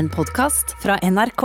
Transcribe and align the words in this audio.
En 0.00 0.08
podkast 0.08 0.76
fra 0.80 0.94
NRK. 1.02 1.42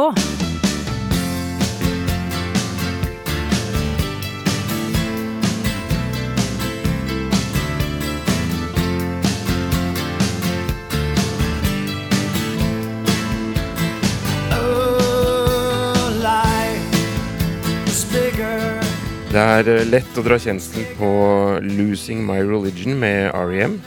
Det 19.32 19.42
er 19.44 19.68
eh, 19.68 19.84
lett 19.84 20.16
å 20.16 20.24
dra 20.24 20.40
kjensel 20.40 20.88
på 20.96 21.12
'Losing 21.60 22.24
My 22.24 22.40
Religion' 22.40 22.96
med 23.04 23.36
REM. 23.36 23.82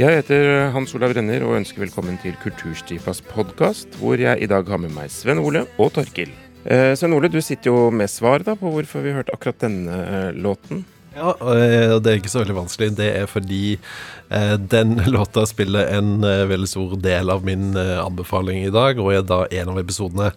Jeg 0.00 0.16
heter 0.16 0.70
Hans 0.72 0.94
Olav 0.96 1.12
Renner 1.12 1.42
og 1.44 1.58
ønsker 1.58 1.82
velkommen 1.82 2.14
til 2.22 2.32
Kulturstripas 2.40 3.18
podkast, 3.20 3.98
hvor 4.00 4.16
jeg 4.16 4.40
i 4.40 4.46
dag 4.48 4.64
har 4.72 4.78
med 4.80 4.94
meg 4.94 5.10
Sven 5.12 5.42
Ole 5.42 5.66
og 5.76 5.90
Torkil. 5.92 6.30
Eh, 6.64 6.94
Sven 6.96 7.12
Ole, 7.12 7.28
du 7.28 7.36
sitter 7.44 7.68
jo 7.68 7.90
med 7.92 8.08
svar 8.08 8.40
da 8.46 8.54
på 8.56 8.72
hvorfor 8.72 9.04
vi 9.04 9.12
hørte 9.12 9.34
akkurat 9.36 9.60
denne 9.60 9.98
eh, 10.00 10.30
låten. 10.32 10.86
Ja, 11.10 11.32
og 11.34 12.02
det 12.04 12.10
er 12.10 12.18
ikke 12.20 12.30
så 12.30 12.44
veldig 12.44 12.54
vanskelig. 12.54 12.92
Det 13.00 13.08
er 13.18 13.26
fordi 13.26 13.62
eh, 13.74 14.52
den 14.70 14.94
låta 15.16 15.42
spiller 15.48 15.90
en 15.96 16.22
eh, 16.22 16.44
veldig 16.50 16.68
stor 16.70 16.94
del 17.02 17.32
av 17.34 17.42
min 17.46 17.72
eh, 17.74 17.96
anbefaling 17.98 18.62
i 18.62 18.70
dag, 18.74 19.00
og 19.02 19.10
er 19.16 19.26
da 19.26 19.40
en 19.50 19.72
av 19.72 19.80
episodene 19.82 20.30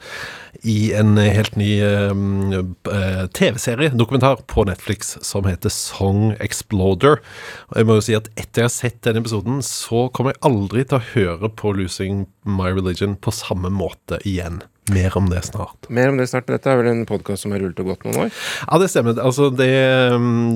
i 0.65 0.93
en 0.97 1.13
helt 1.21 1.59
ny 1.59 1.69
eh, 1.83 3.21
TV-serie, 3.37 3.93
dokumentar, 3.99 4.41
på 4.49 4.65
Netflix 4.65 5.13
som 5.21 5.45
heter 5.45 5.73
Song 5.73 6.33
Exploder. 6.41 7.21
Og 7.69 7.77
jeg 7.77 7.89
må 7.89 7.99
jo 7.99 8.07
si 8.09 8.17
at 8.17 8.31
etter 8.33 8.65
jeg 8.65 8.71
har 8.71 8.77
sett 8.79 9.01
den 9.05 9.21
episoden, 9.21 9.61
så 9.65 10.07
kommer 10.09 10.33
jeg 10.33 10.45
aldri 10.49 10.87
til 10.89 10.97
å 10.97 11.07
høre 11.13 11.53
på 11.53 11.77
Losing 11.77 12.25
My 12.49 12.73
Religion 12.73 13.13
på 13.13 13.35
samme 13.35 13.69
måte 13.69 14.23
igjen. 14.25 14.63
Mer 14.91 15.17
om 15.17 15.29
det 15.29 15.41
snart. 15.41 15.89
Mer 15.89 16.09
om 16.09 16.17
det 16.17 16.25
snart, 16.27 16.47
men 16.47 16.57
dette 16.57 16.67
er 16.67 16.79
vel 16.81 16.89
en 16.91 17.05
podkast 17.07 17.45
som 17.45 17.53
har 17.55 17.61
rullet 17.63 17.77
og 17.79 17.87
gått 17.87 18.01
noen 18.03 18.25
år? 18.25 18.31
Ja, 18.65 18.79
det 18.81 18.89
stemmer. 18.91 19.15
Altså, 19.23 19.47
det, 19.55 19.69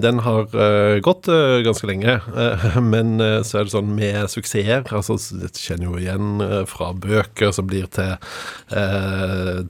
den 0.03 0.19
har 0.25 0.49
uh, 0.51 0.97
gått 1.05 1.29
uh, 1.31 1.61
ganske 1.63 1.87
lenge. 1.87 2.17
Uh, 2.35 2.75
men 2.93 3.15
så 3.47 3.61
er 3.61 3.67
det 3.69 3.71
sånn 3.71 3.93
med 3.95 4.27
suksesser 4.31 4.83
altså, 4.91 5.15
Dette 5.39 5.61
kjenner 5.61 5.87
jo 5.87 6.01
igjen 6.01 6.43
fra 6.67 6.89
bøker 6.91 7.53
som 7.55 7.69
blir 7.69 7.87
til 7.93 8.17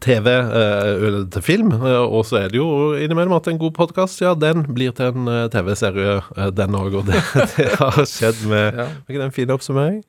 TV 0.01 0.27
eller 0.31 1.27
til 1.33 1.45
film. 1.45 1.73
og 1.77 2.23
så 2.25 2.41
er 2.41 2.51
det 2.53 2.61
jo 2.61 2.95
innimellom 2.97 3.37
at 3.37 3.49
en 3.51 3.61
god 3.61 3.75
podkast, 3.77 4.21
ja, 4.23 4.33
den 4.37 4.65
blir 4.73 4.95
til 4.97 5.13
en 5.13 5.49
TV-serie, 5.53 6.19
den 6.57 6.77
òg. 6.77 6.97
Og 6.97 7.07
det, 7.11 7.21
det, 7.57 7.69
har 7.77 8.01
skjedd 8.09 8.41
med 8.49 8.81
ja. 8.81 8.89
Er 8.89 9.05
ikke 9.05 9.21
det 9.21 9.29
en 9.29 9.37
fin 9.37 9.53
oppsummering? 9.53 10.01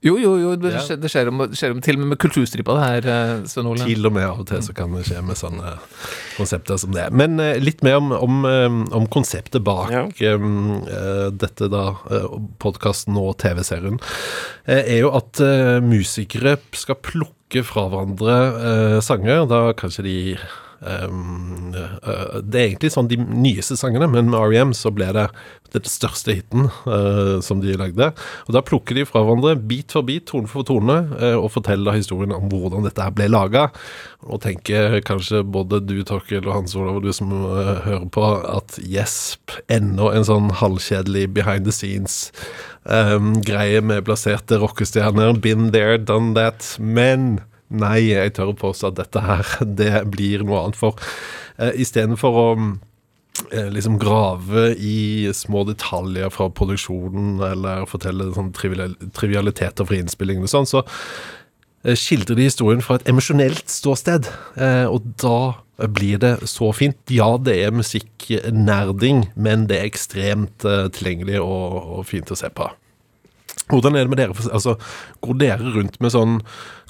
Jo, 0.00 0.14
jo, 0.16 0.30
jo. 0.40 0.54
Det, 0.56 0.70
skjer, 0.80 0.96
det 0.96 1.10
skjer, 1.12 1.28
om, 1.28 1.42
skjer 1.52 1.74
om, 1.74 1.80
til 1.84 1.98
og 1.98 2.00
med 2.00 2.14
med 2.14 2.20
kulturstripa, 2.22 2.72
det 2.78 2.84
her, 2.86 3.08
eh, 3.12 3.32
Svein 3.50 3.68
Ole. 3.68 3.84
Til 3.84 4.08
og 4.08 4.14
med 4.16 4.24
av 4.24 4.38
og 4.40 4.46
til 4.48 4.62
så 4.64 4.72
kan 4.76 4.94
det 4.96 5.02
skje 5.08 5.20
med 5.26 5.36
sånne 5.36 5.74
konsepter 6.38 6.80
som 6.80 6.94
det. 6.96 7.04
Men 7.12 7.36
uh, 7.36 7.52
litt 7.60 7.84
mer 7.84 7.98
om, 7.98 8.14
om, 8.16 8.38
um, 8.48 8.78
om 8.96 9.08
konseptet 9.12 9.60
bak 9.66 9.92
ja. 9.92 10.06
um, 10.40 10.80
uh, 10.88 11.28
dette, 11.36 11.68
da, 11.68 11.84
uh, 12.08 12.38
podkasten 12.64 13.18
og 13.20 13.34
TV-serien, 13.44 14.00
er 14.70 15.02
jo 15.02 15.12
at 15.18 15.40
musikere 15.84 16.56
skal 16.76 16.96
plukke 17.02 17.64
fra 17.66 17.88
hverandre 17.90 19.00
sanger. 19.02 19.44
Da 19.50 19.62
kanskje 19.76 20.04
de 20.06 20.16
Um, 20.80 21.74
uh, 21.76 22.40
det 22.40 22.56
er 22.56 22.68
egentlig 22.70 22.92
sånn 22.94 23.10
de 23.10 23.18
nyeste 23.20 23.76
sangene, 23.76 24.08
men 24.08 24.30
med 24.32 24.52
REM 24.52 24.70
så 24.76 24.92
ble 24.94 25.10
det 25.12 25.26
den 25.74 25.84
største 25.86 26.34
hiten 26.34 26.70
uh, 26.88 27.38
som 27.44 27.60
de 27.62 27.76
lagde. 27.78 28.10
Og 28.48 28.56
Da 28.56 28.62
plukker 28.64 28.96
de 28.96 29.04
fra 29.06 29.22
hverandre 29.22 29.54
bit 29.60 29.92
for 29.94 30.06
bit, 30.06 30.26
tone 30.30 30.50
for 30.50 30.66
tone, 30.66 30.96
uh, 31.20 31.36
og 31.36 31.50
forteller 31.54 31.98
historien 31.98 32.32
om 32.34 32.48
hvordan 32.50 32.88
dette 32.88 33.04
her 33.04 33.14
ble 33.14 33.28
laga. 33.30 33.68
Og 34.24 34.40
tenker 34.44 34.98
kanskje 35.06 35.44
både 35.44 35.82
du, 35.84 35.98
Torkel, 36.08 36.42
og 36.48 36.56
Hans 36.56 36.76
Olav, 36.78 36.98
og 36.98 37.06
du 37.06 37.12
som 37.16 37.30
hører 37.30 38.08
på, 38.12 38.26
at 38.48 38.80
gjesp, 38.80 39.54
enda 39.72 40.10
en 40.14 40.26
sånn 40.28 40.50
halvkjedelig 40.60 41.28
behind 41.36 41.68
the 41.68 41.74
scenes 41.74 42.30
um, 42.84 43.34
greie 43.44 43.80
med 43.84 44.04
plasserte 44.08 44.58
rockestjerner. 44.60 45.38
Been 45.40 45.70
there, 45.72 45.98
done 45.98 46.34
that. 46.34 46.76
Men 46.78 47.40
Nei, 47.70 48.10
jeg 48.10 48.34
tør 48.34 48.50
å 48.50 48.58
påstå 48.58 48.90
at 48.90 48.98
dette 48.98 49.22
her, 49.22 49.50
det 49.80 49.92
blir 50.10 50.46
noe 50.46 50.64
annet. 50.64 50.78
For 50.78 50.98
eh, 51.60 51.76
istedenfor 51.84 52.38
å 52.40 52.46
uh, 52.56 53.68
liksom 53.70 53.98
grave 54.02 54.72
i 54.74 55.30
små 55.36 55.64
detaljer 55.68 56.32
fra 56.34 56.50
produksjonen 56.50 57.38
eller 57.52 57.86
fortelle 57.90 58.32
sånn 58.34 58.50
trivial, 58.56 58.96
trivialiteter 59.16 59.86
fra 59.86 60.00
innspillingen 60.00 60.48
og 60.48 60.52
sånn, 60.52 60.68
så 60.70 60.82
uh, 60.82 61.94
skildrer 61.94 62.40
de 62.40 62.50
historien 62.50 62.82
fra 62.84 62.98
et 62.98 63.08
emosjonelt 63.10 63.70
ståsted. 63.70 64.26
Uh, 64.58 64.90
og 64.90 65.06
da 65.22 65.86
blir 65.94 66.18
det 66.20 66.34
så 66.50 66.74
fint. 66.76 66.98
Ja, 67.08 67.36
det 67.40 67.54
er 67.62 67.72
musikknerding, 67.72 69.30
men 69.40 69.64
det 69.70 69.78
er 69.78 69.88
ekstremt 69.88 70.66
tilgjengelig 70.92 71.38
og, 71.40 71.78
og 71.96 72.04
fint 72.10 72.28
å 72.34 72.36
se 72.36 72.50
på. 72.52 72.66
Hvordan 73.70 73.96
er 73.96 74.04
det 74.04 74.10
med 74.12 74.20
dere? 74.20 74.34
Altså, 74.50 74.76
går 75.24 75.38
dere 75.40 75.72
rundt 75.74 75.96
med 76.02 76.12
sånn 76.12 76.40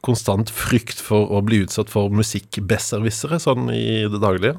konstant 0.05 0.50
frykt 0.53 1.00
for 1.05 1.31
å 1.33 1.41
bli 1.44 1.62
utsatt 1.65 1.91
for 1.93 2.12
musikkbesserwissere 2.15 3.41
sånn 3.43 3.71
i 3.75 4.05
det 4.11 4.21
daglige? 4.22 4.59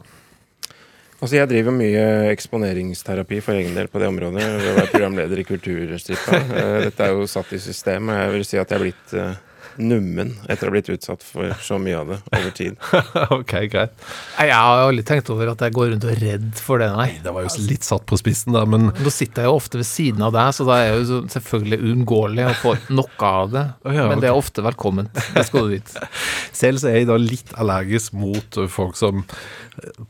Altså 1.22 1.38
Jeg 1.38 1.52
driver 1.52 1.76
mye 1.76 2.06
eksponeringsterapi 2.32 3.44
for 3.46 3.54
egen 3.54 3.76
del 3.78 3.90
på 3.94 4.02
det 4.02 4.10
området. 4.10 4.42
Ved 4.42 4.70
å 4.72 4.78
være 4.80 4.90
programleder 4.90 5.42
i 5.42 5.46
Kulturstripa. 5.46 6.40
Eh, 6.62 6.78
dette 6.88 7.06
er 7.06 7.14
jo 7.14 7.28
satt 7.30 7.52
i 7.54 7.60
system, 7.62 8.10
og 8.10 8.18
jeg 8.18 8.32
vil 8.34 8.46
si 8.48 8.58
at 8.58 8.72
jeg 8.72 8.80
er 8.80 8.84
blitt 8.88 9.14
eh, 9.18 9.38
nummen 9.80 10.34
etter 10.50 10.68
å 10.68 10.72
ha 10.72 10.76
blitt 10.76 10.90
utsatt 10.92 11.24
for 11.26 11.54
så 11.64 11.78
mye 11.82 12.00
av 12.00 12.12
det 12.12 12.18
over 12.28 12.54
tid. 12.56 12.78
ok, 13.40 13.54
greit. 13.72 13.94
Jeg 14.38 14.54
har 14.56 14.84
aldri 14.86 15.06
tenkt 15.08 15.32
over 15.34 15.54
at 15.54 15.64
jeg 15.66 15.76
går 15.76 15.92
rundt 15.94 16.08
og 16.08 16.14
er 16.14 16.22
redd 16.26 16.50
for 16.60 16.82
det, 16.82 16.90
nei. 16.96 17.08
Det 17.24 17.34
var 17.36 17.48
jo 17.48 17.66
litt 17.70 17.88
satt 17.88 18.06
på 18.10 18.20
spissen, 18.20 18.56
da, 18.56 18.66
men 18.70 18.90
Nå 18.92 19.14
sitter 19.14 19.46
jeg 19.46 19.52
jo 19.52 19.60
ofte 19.60 19.82
ved 19.82 19.88
siden 19.88 20.26
av 20.26 20.36
deg, 20.36 20.52
så 20.58 20.68
da 20.68 20.80
er 20.80 20.90
jeg 20.90 21.02
jo 21.02 21.22
selvfølgelig 21.36 21.82
uunngåelig 21.92 22.48
å 22.50 22.58
få 22.62 22.76
noe 22.92 23.32
av 23.32 23.54
det. 23.56 23.68
Oh, 23.82 23.90
ja, 23.90 24.04
men 24.06 24.20
okay. 24.20 24.22
det 24.22 24.28
er 24.30 24.38
ofte 24.38 24.64
velkomment. 24.64 25.18
Det 25.34 25.42
skal 25.48 25.66
du 25.66 25.72
vite. 25.74 26.08
Selv 26.62 26.82
så 26.82 26.92
er 26.92 27.00
jeg 27.00 27.08
da 27.10 27.16
litt 27.20 27.50
allergisk 27.60 28.14
mot 28.18 28.60
folk 28.70 28.98
som 29.00 29.24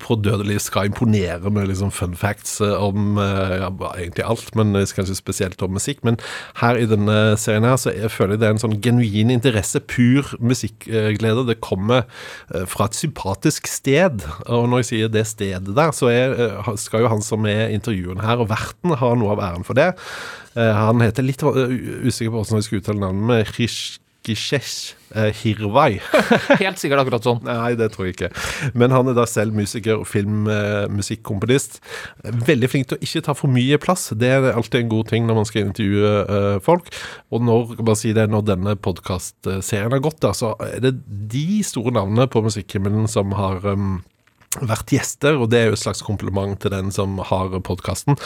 på 0.02 0.18
dødelig 0.18 0.60
skal 0.66 0.90
imponere 0.90 1.52
med 1.54 1.70
liksom 1.70 1.92
fun 1.94 2.16
facts 2.18 2.60
om 2.62 3.18
ja, 3.22 3.70
egentlig 3.94 4.26
alt, 4.26 4.50
men 4.58 4.74
kanskje 4.74 5.16
spesielt 5.18 5.62
om 5.62 5.76
musikk. 5.78 6.02
Men 6.08 6.18
her 6.62 6.80
i 6.80 6.88
denne 6.90 7.38
serien 7.40 7.68
her 7.68 7.78
så 7.80 7.94
jeg 7.94 8.12
føler 8.12 8.36
jeg 8.36 8.42
det 8.42 8.48
er 8.48 8.56
en 8.56 8.62
sånn 8.64 8.78
genuin 8.84 9.32
interesse 9.34 9.82
pur 9.92 10.28
musikkglede. 10.42 11.46
Det 11.48 11.60
kommer 11.64 12.06
eh, 12.54 12.66
fra 12.70 12.88
et 12.90 12.98
sympatisk 12.98 13.70
sted. 13.70 14.26
Og 14.48 14.70
når 14.70 14.84
jeg 14.84 14.90
sier 14.92 15.14
det 15.14 15.26
stedet 15.30 15.76
der, 15.78 15.96
så 15.96 16.12
er, 16.12 16.36
eh, 16.36 16.72
skal 16.82 17.06
jo 17.06 17.12
han 17.12 17.26
som 17.26 17.46
er 17.50 17.72
intervjueren 17.76 18.24
her, 18.26 18.42
og 18.42 18.52
verten, 18.52 18.96
ha 19.02 19.14
noe 19.18 19.36
av 19.36 19.44
æren 19.52 19.68
for 19.68 19.78
det. 19.78 19.92
Eh, 20.56 20.74
han 20.76 21.04
heter 21.04 21.26
litt 21.26 21.44
usikker 21.44 22.32
på 22.32 22.42
hvordan 22.42 22.62
jeg 22.62 22.70
skal 22.70 22.82
uttale 22.82 23.04
navnet, 23.06 23.28
med 23.32 23.58
Rish 23.58 24.00
Gishesh 24.26 24.94
eh, 25.16 25.32
Hirvai. 25.34 26.00
Helt 26.62 26.78
sikkert 26.82 27.02
akkurat 27.04 27.26
sånn. 27.26 27.42
Nei, 27.48 27.74
det 27.80 27.90
tror 27.94 28.08
jeg 28.08 28.16
ikke. 28.16 28.30
Men 28.78 28.94
han 28.94 29.10
er 29.10 29.18
da 29.18 29.26
selv 29.30 29.56
musiker 29.58 30.04
og 30.04 30.08
filmmusikkomponist. 30.10 31.80
Eh, 32.24 32.38
Veldig 32.52 32.70
flink 32.70 32.92
til 32.92 33.00
å 33.00 33.06
ikke 33.08 33.24
ta 33.26 33.36
for 33.38 33.52
mye 33.54 33.80
plass. 33.82 34.12
Det 34.14 34.30
er 34.30 34.52
alltid 34.54 34.84
en 34.84 34.94
god 34.94 35.12
ting 35.12 35.26
når 35.30 35.42
man 35.42 35.50
skal 35.50 35.66
intervjue 35.66 36.14
eh, 36.22 36.60
folk. 36.66 36.94
Og 37.34 37.44
når, 37.48 37.76
bare 37.82 37.98
si 38.00 38.14
det, 38.18 38.28
når 38.30 38.46
denne 38.54 38.78
podkastserien 38.78 39.98
har 39.98 40.06
gått, 40.06 40.22
da, 40.22 40.36
så 40.38 40.54
er 40.70 40.80
det 40.86 40.96
de 41.34 41.62
store 41.66 41.94
navnene 41.98 42.30
på 42.30 42.46
musikkhimmelen 42.46 43.10
som 43.10 43.34
har 43.38 43.64
um, 43.66 44.02
vært 44.60 44.92
gjester, 44.92 45.38
og 45.40 45.50
det 45.52 45.62
er 45.62 45.70
jo 45.70 45.78
et 45.78 45.82
slags 45.82 46.04
kompliment 46.04 46.60
til 46.60 46.74
den 46.74 46.92
som 46.94 47.18
har 47.30 47.54
podkasten. 47.64 48.20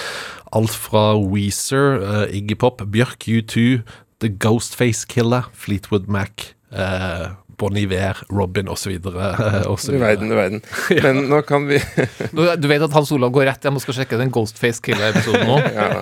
Alt 0.57 0.73
fra 0.73 1.11
Weezer, 1.21 2.01
uh, 2.01 2.25
Iggy 2.33 2.57
Pop, 2.59 2.81
Bjørk, 2.91 3.27
U2, 3.29 3.83
The 4.25 4.31
Ghostface 4.41 5.05
Killer, 5.05 5.45
Fleetwood 5.53 6.07
Mac, 6.09 6.55
eh, 6.73 7.27
Bon 7.57 7.77
Iver, 7.77 8.17
Robin 8.29 8.67
osv. 8.67 8.97
Du 9.05 9.97
verden, 9.99 10.29
du 10.29 10.35
verden. 10.35 10.61
Men 11.03 11.27
nå 11.29 11.43
kan 11.45 11.67
vi 11.69 11.77
Du 12.33 12.67
vet 12.67 12.81
at 12.81 12.95
Hans 12.97 13.11
Olav 13.13 13.29
går 13.35 13.45
rett 13.51 13.67
hjem 13.67 13.77
og 13.77 13.83
skal 13.85 13.99
sjekke 13.99 14.17
den 14.17 14.33
Ghostface 14.33 14.81
Killer-episoden 14.81 15.45
nå? 15.45 15.59
ja. 15.77 16.01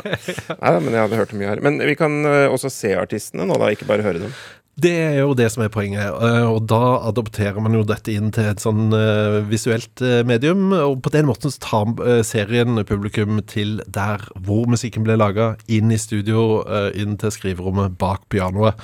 Nei, 0.55 0.71
men 0.79 0.95
jeg 0.95 1.01
hadde 1.03 1.19
hørt 1.19 1.35
mye 1.35 1.51
her. 1.51 1.61
Men 1.67 1.83
vi 1.83 1.97
kan 1.99 2.15
eh, 2.29 2.47
også 2.47 2.71
se 2.71 2.93
artistene 2.95 3.43
nå, 3.49 3.59
da, 3.59 3.73
ikke 3.75 3.89
bare 3.91 4.07
høre 4.07 4.23
dem. 4.23 4.37
Det 4.73 4.89
er 4.89 5.19
jo 5.19 5.35
det 5.37 5.51
som 5.53 5.61
er 5.61 5.69
poenget, 5.69 6.01
eh, 6.01 6.47
og 6.49 6.63
da 6.65 6.95
adopterer 7.05 7.61
man 7.61 7.75
jo 7.77 7.83
dette 7.85 8.09
inn 8.09 8.31
til 8.33 8.47
et 8.49 8.61
sånn 8.63 8.87
uh, 8.89 9.43
visuelt 9.45 10.01
uh, 10.01 10.23
medium. 10.25 10.71
Og 10.73 10.95
på 11.05 11.11
den 11.13 11.27
måten 11.29 11.53
så 11.53 11.61
tar 11.61 12.23
serien 12.25 12.81
publikum 12.89 13.37
til 13.45 13.83
der 13.85 14.23
hvor 14.41 14.65
musikken 14.71 15.05
ble 15.05 15.19
laga, 15.19 15.51
inn 15.69 15.93
i 15.93 15.99
studio, 16.01 16.63
inn 16.97 17.19
til 17.21 17.33
skriverommet 17.33 17.93
bak 17.99 18.23
pianoet. 18.33 18.79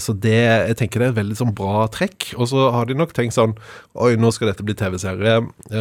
så 0.00 0.14
det 0.22 0.36
jeg 0.36 0.76
tenker 0.78 1.02
det 1.02 1.06
er 1.06 1.12
et 1.12 1.18
veldig 1.18 1.36
sånn 1.38 1.54
bra 1.56 1.84
trekk. 1.92 2.30
Og 2.38 2.48
så 2.52 2.68
har 2.72 2.88
de 2.88 2.96
nok 2.96 3.12
tenkt 3.16 3.36
sånn 3.36 3.56
Oi, 3.96 4.12
nå 4.20 4.30
skal 4.34 4.50
dette 4.50 4.64
bli 4.66 4.74
TV-serie. 4.76 5.38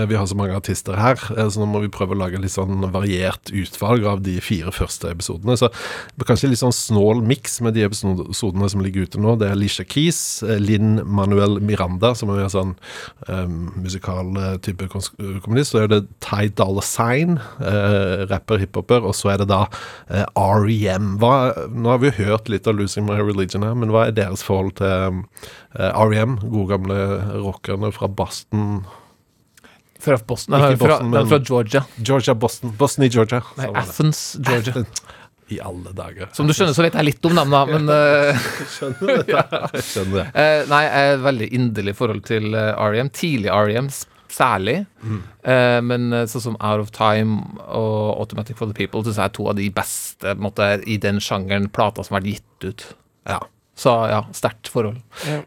vi 0.08 0.16
har 0.16 0.28
så 0.28 0.38
mange 0.40 0.56
artister 0.56 0.96
her, 0.96 1.20
så 1.20 1.60
nå 1.60 1.68
må 1.68 1.82
vi 1.84 1.92
prøve 1.92 2.16
å 2.16 2.20
lage 2.20 2.40
litt 2.42 2.54
sånn 2.54 2.88
variert 2.94 3.52
utvalg 3.52 4.08
av 4.08 4.24
de 4.26 4.38
fire 4.44 4.74
første 4.76 5.12
episodene. 5.12 5.58
Så 5.60 5.70
kanskje 6.26 6.52
litt 6.52 6.64
sånn 6.64 6.76
snål 6.76 7.24
miks 7.28 7.60
med 7.66 7.76
de 7.78 7.86
episodene 7.88 8.72
som 8.72 8.84
ligger 8.84 9.05
ute 9.05 9.05
nå. 9.22 9.36
Det 9.40 9.48
er 9.48 9.56
Alicia 9.56 9.86
Keys, 9.88 10.20
Linn 10.62 11.00
Manuel 11.06 11.60
Miranda, 11.64 12.14
som 12.18 12.32
er 12.34 12.44
en 12.46 12.54
sånn 12.54 12.74
um, 13.30 13.70
musikal 13.78 14.34
type 14.66 14.90
kommunist. 14.92 15.74
Så 15.74 15.84
er 15.84 15.92
det 15.92 16.02
Ty 16.26 16.50
Dolla 16.58 16.84
Sign, 16.86 17.38
uh, 17.62 18.26
rapper, 18.32 18.62
hiphoper, 18.64 19.06
og 19.06 19.16
så 19.18 19.34
er 19.36 19.44
det 19.44 19.50
da 19.54 19.66
uh, 19.70 20.26
REM. 20.66 21.16
Hva, 21.22 21.36
nå 21.70 21.94
har 21.94 22.04
vi 22.04 22.12
jo 22.12 22.18
hørt 22.32 22.52
litt 22.52 22.68
av 22.70 22.80
Losing 22.80 23.08
My 23.08 23.22
Religion 23.22 23.66
her, 23.66 23.78
men 23.78 23.94
hva 23.94 24.08
er 24.10 24.18
deres 24.18 24.44
forhold 24.46 24.78
til 24.82 25.24
uh, 25.78 26.06
REM? 26.10 26.40
Gode 26.44 26.70
gamle 26.74 27.02
rockerne 27.46 27.92
fra 27.96 28.10
Boston? 28.12 28.86
Fra 30.06 30.18
Boston, 30.28 30.54
nei, 30.54 30.76
Boston 30.76 31.12
fra, 31.12 31.26
fra, 31.26 31.40
Georgia. 31.40 31.86
Georgia, 31.98 32.36
Boston. 32.38 32.74
Boston 32.78 33.08
i 33.08 33.10
Georgia. 33.10 33.42
Nei, 33.58 33.72
Athens, 33.74 34.36
Georgia. 34.46 34.84
I 35.54 35.60
alle 35.62 35.94
dager. 35.94 36.30
Som 36.34 36.48
du 36.50 36.56
skjønner, 36.58 36.74
så 36.74 36.82
vet 36.86 36.96
jeg 36.98 37.06
litt 37.06 37.28
om 37.30 37.38
dem, 37.38 37.54
da, 37.54 37.62
men 37.70 37.86
uh, 37.94 38.48
Skjønner 38.72 39.22
det. 39.22 39.26
ja. 39.36 39.46
skjønner 39.78 40.18
det. 40.24 40.26
Uh, 40.34 40.66
nei, 40.72 40.82
jeg 40.88 41.14
er 41.14 41.24
veldig 41.26 41.50
inderlig 41.60 41.96
forhold 42.00 42.26
til 42.26 42.58
eh, 42.58 42.84
REM. 42.96 43.12
Tidlig 43.14 43.54
REM 43.54 43.90
særlig. 44.36 44.80
Mm. 45.06 45.20
Uh, 45.46 45.80
men 45.86 46.20
sånn 46.32 46.48
som 46.48 46.58
Out 46.58 46.88
of 46.88 46.94
Time 46.96 47.60
og 47.68 48.16
Automatic 48.26 48.58
for 48.58 48.72
the 48.72 48.78
People 48.78 49.06
syns 49.06 49.22
jeg 49.22 49.30
er 49.30 49.36
to 49.38 49.50
av 49.52 49.60
de 49.60 49.70
beste 49.74 50.34
måte, 50.42 50.72
i 50.90 50.98
den 51.02 51.22
sjangeren 51.24 51.70
plater 51.70 52.08
som 52.08 52.18
har 52.18 52.26
vært 52.26 52.40
gitt 52.40 52.72
ut. 52.72 52.88
Ja. 53.30 53.44
Så 53.76 53.92
ja, 54.08 54.22
sterkt 54.32 54.70
forhold. 54.72 55.02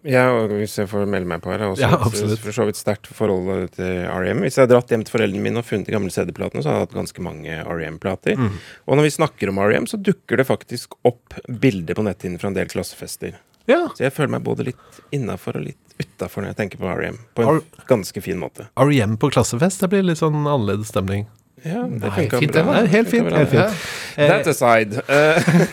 Ja, 0.04 0.26
og 0.36 0.52
hvis 0.52 0.74
jeg 0.76 0.90
får 0.90 1.06
melde 1.08 1.30
meg 1.30 1.40
på 1.40 1.48
her, 1.48 1.64
også 1.70 1.80
ja, 1.80 1.96
absolutt. 1.96 2.42
for 2.44 2.52
så 2.52 2.66
vidt 2.68 2.76
sterkt 2.76 3.08
forhold 3.08 3.72
til 3.78 4.04
REM. 4.04 4.42
Hvis 4.44 4.58
jeg 4.58 4.66
hadde 4.66 4.74
dratt 4.74 4.92
hjem 4.92 5.06
til 5.08 5.16
foreldrene 5.16 5.44
mine 5.46 5.62
og 5.62 5.64
funnet 5.64 5.88
de 5.88 5.94
gamle 5.96 6.12
CD-platene, 6.12 6.60
så 6.60 6.68
hadde 6.68 6.82
jeg 6.82 6.90
hatt 6.90 6.98
ganske 6.98 7.24
mange 7.24 7.56
REM-plater. 7.64 8.36
Mm. 8.36 8.60
Og 8.84 9.00
når 9.00 9.08
vi 9.08 9.14
snakker 9.16 9.52
om 9.52 9.62
REM, 9.64 9.88
så 9.88 9.96
dukker 9.96 10.42
det 10.42 10.48
faktisk 10.50 10.98
opp 11.08 11.38
bilder 11.48 11.96
på 11.96 12.04
netthinnen 12.04 12.42
fra 12.42 12.52
en 12.52 12.58
del 12.60 12.68
klassefester. 12.68 13.40
Ja. 13.68 13.86
Så 13.96 14.04
jeg 14.06 14.12
føler 14.16 14.36
meg 14.36 14.44
både 14.44 14.68
litt 14.70 15.00
innafor 15.12 15.56
og 15.56 15.66
litt 15.66 15.96
utafor 15.98 16.44
når 16.44 16.52
jeg 16.52 16.60
tenker 16.62 16.84
på 16.84 16.92
REM. 17.00 17.16
På 17.36 17.48
en 17.48 17.64
ganske 17.88 18.22
fin 18.24 18.38
måte. 18.40 18.68
REM 18.76 19.16
på 19.20 19.32
klassefest, 19.32 19.80
det 19.80 19.92
blir 19.92 20.04
litt 20.04 20.20
sånn 20.20 20.36
annerledes 20.40 20.92
stemning. 20.92 21.26
Ja, 21.64 21.84
det 21.88 22.12
funka 22.14 22.40
bra. 22.52 22.64
Nei, 22.72 22.86
helt 22.92 23.10
fint. 23.10 23.32
Helt 23.32 23.50
fint. 23.50 23.88
That 24.18 24.46
aside. 24.50 25.02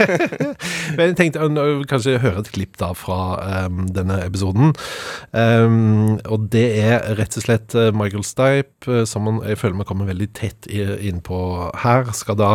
Men 0.96 1.12
jeg 1.12 1.18
tenkte 1.18 1.46
å 1.46 1.66
kanskje 1.90 2.20
høre 2.22 2.44
et 2.44 2.52
klipp 2.54 2.78
da 2.82 2.92
fra 2.98 3.66
um, 3.66 3.86
denne 3.94 4.20
episoden. 4.26 4.74
Um, 5.34 6.18
og 6.30 6.50
det 6.54 6.66
er 6.84 7.08
rett 7.18 7.38
og 7.40 7.46
slett 7.46 7.76
eh, 7.78 7.92
Michael 7.96 8.26
Stipe, 8.28 8.86
eh, 8.92 9.04
som 9.10 9.26
man, 9.26 9.42
jeg 9.48 9.60
føler 9.62 9.80
vi 9.80 9.88
kommer 9.90 10.10
veldig 10.10 10.28
tett 10.38 10.70
innpå 10.70 11.40
her, 11.82 12.12
skal 12.18 12.38
da 12.40 12.52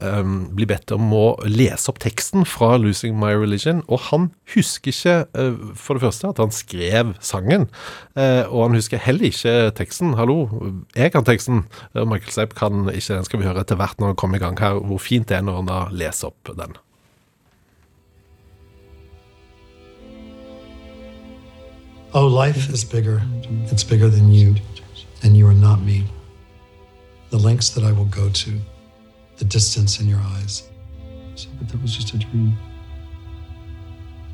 um, 0.00 0.50
bli 0.56 0.68
bedt 0.68 0.92
om 0.94 1.08
å 1.16 1.24
lese 1.48 1.90
opp 1.92 2.00
teksten 2.02 2.46
fra 2.48 2.74
'Losing 2.76 3.16
My 3.18 3.32
Religion'. 3.36 3.82
Og 3.88 4.04
han 4.10 4.30
husker 4.54 4.92
ikke, 4.92 5.16
uh, 5.38 5.72
for 5.78 5.96
det 5.96 6.06
første, 6.06 6.32
at 6.32 6.42
han 6.42 6.54
skrev 6.54 7.14
sangen. 7.24 7.68
Uh, 8.16 8.44
og 8.52 8.68
han 8.68 8.78
husker 8.78 9.00
heller 9.00 9.30
ikke 9.32 9.72
teksten. 9.78 10.16
Hallo, 10.20 10.46
jeg 10.96 11.12
kan 11.14 11.24
teksten. 11.24 11.64
Michael 11.96 12.32
Stipe 12.32 12.58
kan 12.62 12.88
ikke 12.94 13.14
den. 13.16 13.26
Skal 13.26 13.42
vi 13.42 13.48
høre 13.48 13.66
etter 13.66 13.78
hvert 13.80 14.00
når 14.00 14.12
han 14.12 14.16
kommer 14.22 14.38
i 14.38 14.42
gang 14.42 14.58
her, 14.60 14.78
hvor 14.80 14.98
fint 15.02 15.28
det 15.28 15.36
er 15.36 15.44
når 15.46 15.60
han 15.60 15.70
da 15.70 15.84
leser 15.90 16.30
opp 16.30 16.52
den. 16.56 16.76
Oh, 22.14 22.28
life 22.28 22.70
is 22.72 22.84
bigger. 22.84 23.20
It's 23.72 23.84
bigger 23.88 24.10
than 24.10 24.32
you, 24.32 24.54
and 25.22 25.36
you 25.36 25.46
are 25.48 25.54
not 25.54 25.80
me. 25.80 26.04
The 27.30 27.38
lengths 27.38 27.70
that 27.70 27.84
I 27.84 27.92
will 27.92 28.10
go 28.10 28.28
to, 28.28 28.50
the 29.38 29.46
distance 29.46 29.98
in 29.98 30.08
your 30.08 30.20
eyes. 30.36 30.68
So, 31.34 31.48
but 31.58 31.68
that 31.68 31.80
was 31.80 31.96
just 31.96 32.12
a 32.14 32.18
dream. 32.18 32.52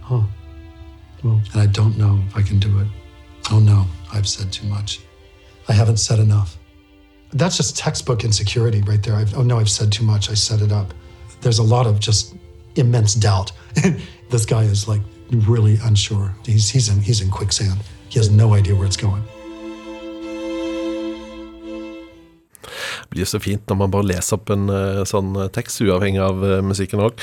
Huh. 0.03 0.23
Well, 1.23 1.41
and 1.53 1.63
I 1.63 1.67
don't 1.67 1.97
know 1.97 2.19
if 2.29 2.37
I 2.37 2.43
can 2.43 2.59
do 2.59 2.81
it. 2.81 2.89
Oh 3.53 3.61
no, 3.61 3.87
I've 4.13 4.29
said 4.29 4.53
too 4.53 4.67
much. 4.67 5.01
I 5.69 5.73
haven't 5.73 5.99
said 5.99 6.19
enough. 6.19 6.59
That's 7.33 7.57
just 7.57 7.77
textbook 7.77 8.25
insecurity 8.25 8.81
right 8.83 9.03
there. 9.03 9.15
I've, 9.15 9.37
oh 9.37 9.43
no, 9.43 9.59
I've 9.59 9.71
said 9.71 9.93
too 9.93 10.05
much. 10.05 10.31
I 10.31 10.35
set 10.35 10.61
it 10.61 10.73
up. 10.73 10.95
There's 11.41 11.59
a 11.59 11.63
lot 11.63 11.87
of 11.87 12.01
just 12.01 12.35
immense 12.77 13.15
doubt. 13.15 13.53
this 14.31 14.47
guy 14.47 14.63
is 14.63 14.89
like 14.89 15.03
really 15.31 15.79
unsure. 15.83 16.35
He's, 16.45 16.69
he's, 16.71 16.89
in, 16.89 17.01
he's 17.01 17.21
in 17.21 17.31
quicksand. 17.31 17.81
He 18.09 18.19
has 18.19 18.31
no 18.31 18.55
idea 18.55 18.75
where 18.75 18.87
it's 18.87 18.97
going. 18.97 19.23
Blir 23.13 23.29
så 23.29 23.41
fint 23.43 23.65
når 23.69 23.81
man 23.83 23.93
bare 23.93 24.09
leser 24.11 24.39
opp 24.39 24.53
en 24.53 24.69
uh, 24.71 25.03
sånn 25.09 25.35
eh, 25.39 25.51
tekst, 25.55 25.81
uavhengig 25.85 26.21
av 26.23 26.43
uh, 26.43 26.59
musikken 26.65 27.03
òg. 27.05 27.19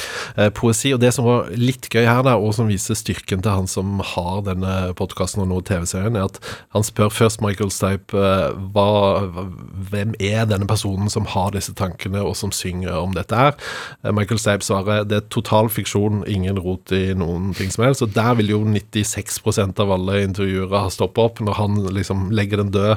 Poesi. 0.55 0.91
Og 0.95 1.01
det 1.01 1.11
som 1.15 1.25
var 1.27 1.49
litt 1.57 1.87
gøy 1.91 2.05
her, 2.07 2.21
da, 2.25 2.35
og 2.39 2.53
som 2.57 2.69
viser 2.69 2.97
styrken 2.97 3.43
til 3.43 3.53
han 3.53 3.69
som 3.69 3.99
har 4.13 4.43
denne 4.47 4.73
podkasten 4.97 5.43
og 5.43 5.49
nå 5.51 5.61
TV-serien, 5.67 6.17
er 6.17 6.27
at 6.27 6.39
han 6.75 6.85
spør 6.85 7.11
først 7.13 7.43
Michael 7.43 7.71
Stipe 7.73 8.25
hva, 8.75 8.89
hvem 9.91 10.15
er 10.19 10.47
denne 10.49 10.67
personen 10.69 11.11
som 11.11 11.27
har 11.33 11.53
disse 11.55 11.73
tankene, 11.77 12.23
og 12.25 12.35
som 12.39 12.53
synger 12.55 12.97
om 12.99 13.15
dette 13.15 13.37
her. 13.39 13.55
Michael 14.15 14.41
Stipe 14.41 14.67
svarer 14.67 15.05
det 15.07 15.21
er 15.21 15.29
total 15.33 15.69
fiksjon, 15.71 16.23
ingen 16.31 16.59
rot 16.61 16.93
i 16.95 17.13
noen 17.17 17.53
ting 17.57 17.71
som 17.73 17.85
helst. 17.87 18.03
Og 18.05 18.13
der 18.15 18.35
vil 18.39 18.53
jo 18.55 18.61
96% 18.65 19.81
av 19.83 19.95
alle 19.95 20.21
intervjuere 20.25 20.85
ha 20.85 20.93
stoppa 20.93 21.29
opp, 21.29 21.41
når 21.43 21.59
han 21.59 21.81
liksom 21.95 22.29
legger 22.35 22.63
den 22.63 22.73
død. 22.75 22.95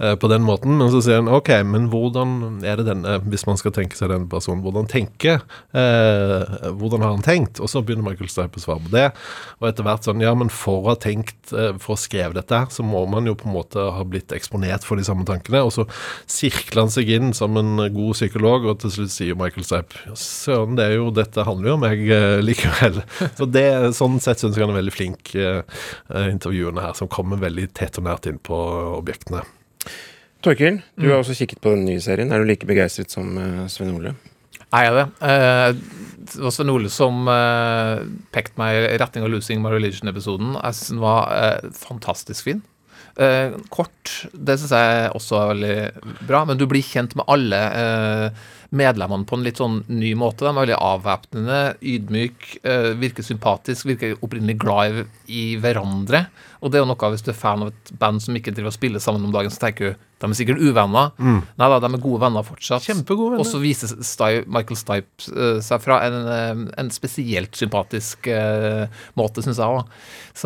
Eh, 0.00 0.14
på 0.14 0.28
den 0.28 0.42
måten. 0.46 0.76
Men 0.78 0.92
så 0.92 1.00
sier 1.02 1.18
han 1.18 1.30
ok, 1.32 1.50
men 1.66 1.88
hvordan 1.90 2.60
er 2.66 2.78
det 2.78 2.86
denne, 2.86 3.16
hvis 3.26 3.46
man 3.48 3.58
skal 3.58 3.74
tenke 3.74 3.98
seg 3.98 4.12
denne 4.12 4.30
personen, 4.30 4.62
hvordan 4.62 4.86
tenker 4.90 5.40
eh, 5.74 6.68
Hvordan 6.78 7.02
har 7.02 7.16
han 7.16 7.24
tenkt? 7.26 7.58
Og 7.58 7.70
så 7.70 7.82
begynner 7.82 8.06
Michael 8.06 8.30
Stipe 8.30 8.60
å 8.60 8.62
svare 8.62 8.84
på 8.84 8.92
det. 8.94 9.08
Og 9.58 9.68
etter 9.70 9.86
hvert 9.86 10.06
sånn, 10.06 10.22
ja, 10.22 10.34
men 10.38 10.52
for 10.54 10.84
å 10.84 10.92
ha 10.92 10.96
tenkt, 11.02 11.50
eh, 11.50 11.72
for 11.82 11.96
å 11.96 11.98
skrive 11.98 12.36
dette 12.36 12.60
så 12.74 12.86
må 12.86 13.02
man 13.10 13.26
jo 13.26 13.34
på 13.38 13.48
en 13.48 13.56
måte 13.56 13.88
ha 13.96 14.06
blitt 14.06 14.34
eksponert 14.36 14.86
for 14.86 15.00
de 15.00 15.06
samme 15.08 15.26
tankene. 15.26 15.64
Og 15.66 15.74
så 15.74 15.88
sirkler 16.30 16.84
han 16.84 16.94
seg 16.94 17.10
inn 17.18 17.34
som 17.34 17.58
en 17.58 17.82
god 17.94 18.14
psykolog, 18.14 18.70
og 18.70 18.78
til 18.84 18.94
slutt 18.94 19.14
sier 19.16 19.38
Michael 19.38 19.66
Stipe 19.66 20.14
søren, 20.18 20.78
det 20.78 20.86
er 20.86 20.98
jo, 21.00 21.10
dette 21.14 21.46
handler 21.46 21.72
jo 21.72 21.78
om 21.80 21.86
meg 21.88 22.06
eh, 22.06 22.38
likevel. 22.44 23.02
Så 23.38 23.50
det, 23.50 23.66
sånn 23.98 24.22
sett 24.22 24.38
syns 24.38 24.54
jeg 24.54 24.62
han 24.62 24.76
er 24.76 24.82
veldig 24.82 24.94
flink, 24.94 25.34
intervjuene 26.08 26.82
her, 26.82 26.94
som 26.98 27.10
kommer 27.10 27.40
veldig 27.40 27.70
tett 27.76 27.98
og 27.98 28.06
nært 28.06 28.30
inn 28.30 28.38
på 28.42 28.58
objektene. 28.98 29.42
Torkil, 30.44 30.78
du 30.94 31.08
mm. 31.08 31.10
har 31.10 31.20
også 31.22 31.34
kikket 31.34 31.62
på 31.62 31.74
den 31.74 31.84
nye 31.88 32.02
serien. 32.02 32.30
Er 32.30 32.38
du 32.38 32.46
like 32.46 32.66
begeistret 32.68 33.10
som 33.10 33.32
uh, 33.34 33.66
Svein 33.70 33.90
Ole? 33.96 34.14
Er 34.68 34.84
jeg 34.86 34.94
det? 34.94 35.06
Uh, 35.18 36.18
det 36.28 36.42
var 36.44 36.54
Svein 36.54 36.70
Ole 36.70 36.90
som 36.94 37.26
uh, 37.26 38.04
pekte 38.34 38.60
meg 38.60 38.78
i 38.92 38.98
retning 39.02 39.26
av 39.26 39.32
'Losing 39.32 39.64
My 39.64 39.72
Religion'-episoden. 39.74 40.54
Jeg 40.60 40.78
syns 40.78 40.92
den 40.94 41.02
var 41.02 41.62
fantastisk 41.76 42.50
fin. 42.50 42.66
kort, 43.74 44.10
det 44.30 44.54
syns 44.60 44.70
jeg 44.70 45.08
også 45.18 45.38
er 45.40 45.48
veldig 45.50 46.26
bra, 46.28 46.44
men 46.46 46.58
du 46.60 46.68
blir 46.70 46.86
kjent 46.86 47.16
med 47.18 47.26
alle 47.26 47.58
medlemmene 48.70 49.26
på 49.26 49.34
en 49.34 49.42
litt 49.42 49.58
sånn 49.58 49.80
ny 49.90 50.12
måte. 50.14 50.44
De 50.44 50.52
er 50.52 50.60
veldig 50.60 50.76
avvæpnende, 50.76 51.58
ydmyk, 51.82 52.46
virker 53.00 53.26
sympatisk, 53.26 53.88
virker 53.90 54.14
opprinnelig 54.22 54.60
glad 54.62 55.00
i 55.26 55.56
hverandre. 55.58 56.28
Og 56.60 56.72
det 56.72 56.80
er 56.80 56.84
jo 56.84 56.90
noe 56.90 57.12
hvis 57.14 57.24
du 57.26 57.32
er 57.32 57.38
fan 57.38 57.64
av 57.64 57.72
et 57.72 57.92
band 58.00 58.22
som 58.24 58.36
ikke 58.38 58.54
driver 58.54 58.72
og 58.72 58.78
spiller 58.78 59.02
sammen 59.02 59.26
om 59.28 59.34
dagen, 59.34 59.52
så 59.54 59.68
tenker 59.68 59.92
du 59.92 60.06
de 60.18 60.26
er 60.26 60.34
sikkert 60.34 60.58
uvenner. 60.58 61.12
Mm. 61.22 61.42
Nei 61.60 61.66
da, 61.70 61.76
de 61.78 61.88
er 61.94 62.00
gode 62.02 62.18
venner 62.24 62.46
fortsatt. 62.46 62.82
Kjempegode 62.82 63.36
venner. 63.36 63.44
Og 63.44 63.46
så 63.46 63.60
viser 63.62 63.92
Stipe, 64.02 64.48
Michael 64.50 64.78
Stipe 64.80 65.30
uh, 65.30 65.60
seg 65.62 65.82
fra 65.84 66.00
en, 66.08 66.16
uh, 66.26 66.62
en 66.80 66.90
spesielt 66.90 67.54
sympatisk 67.58 68.26
uh, 68.26 68.90
måte, 69.18 69.44
syns 69.46 69.60
jeg 69.62 69.78
òg. 69.78 69.92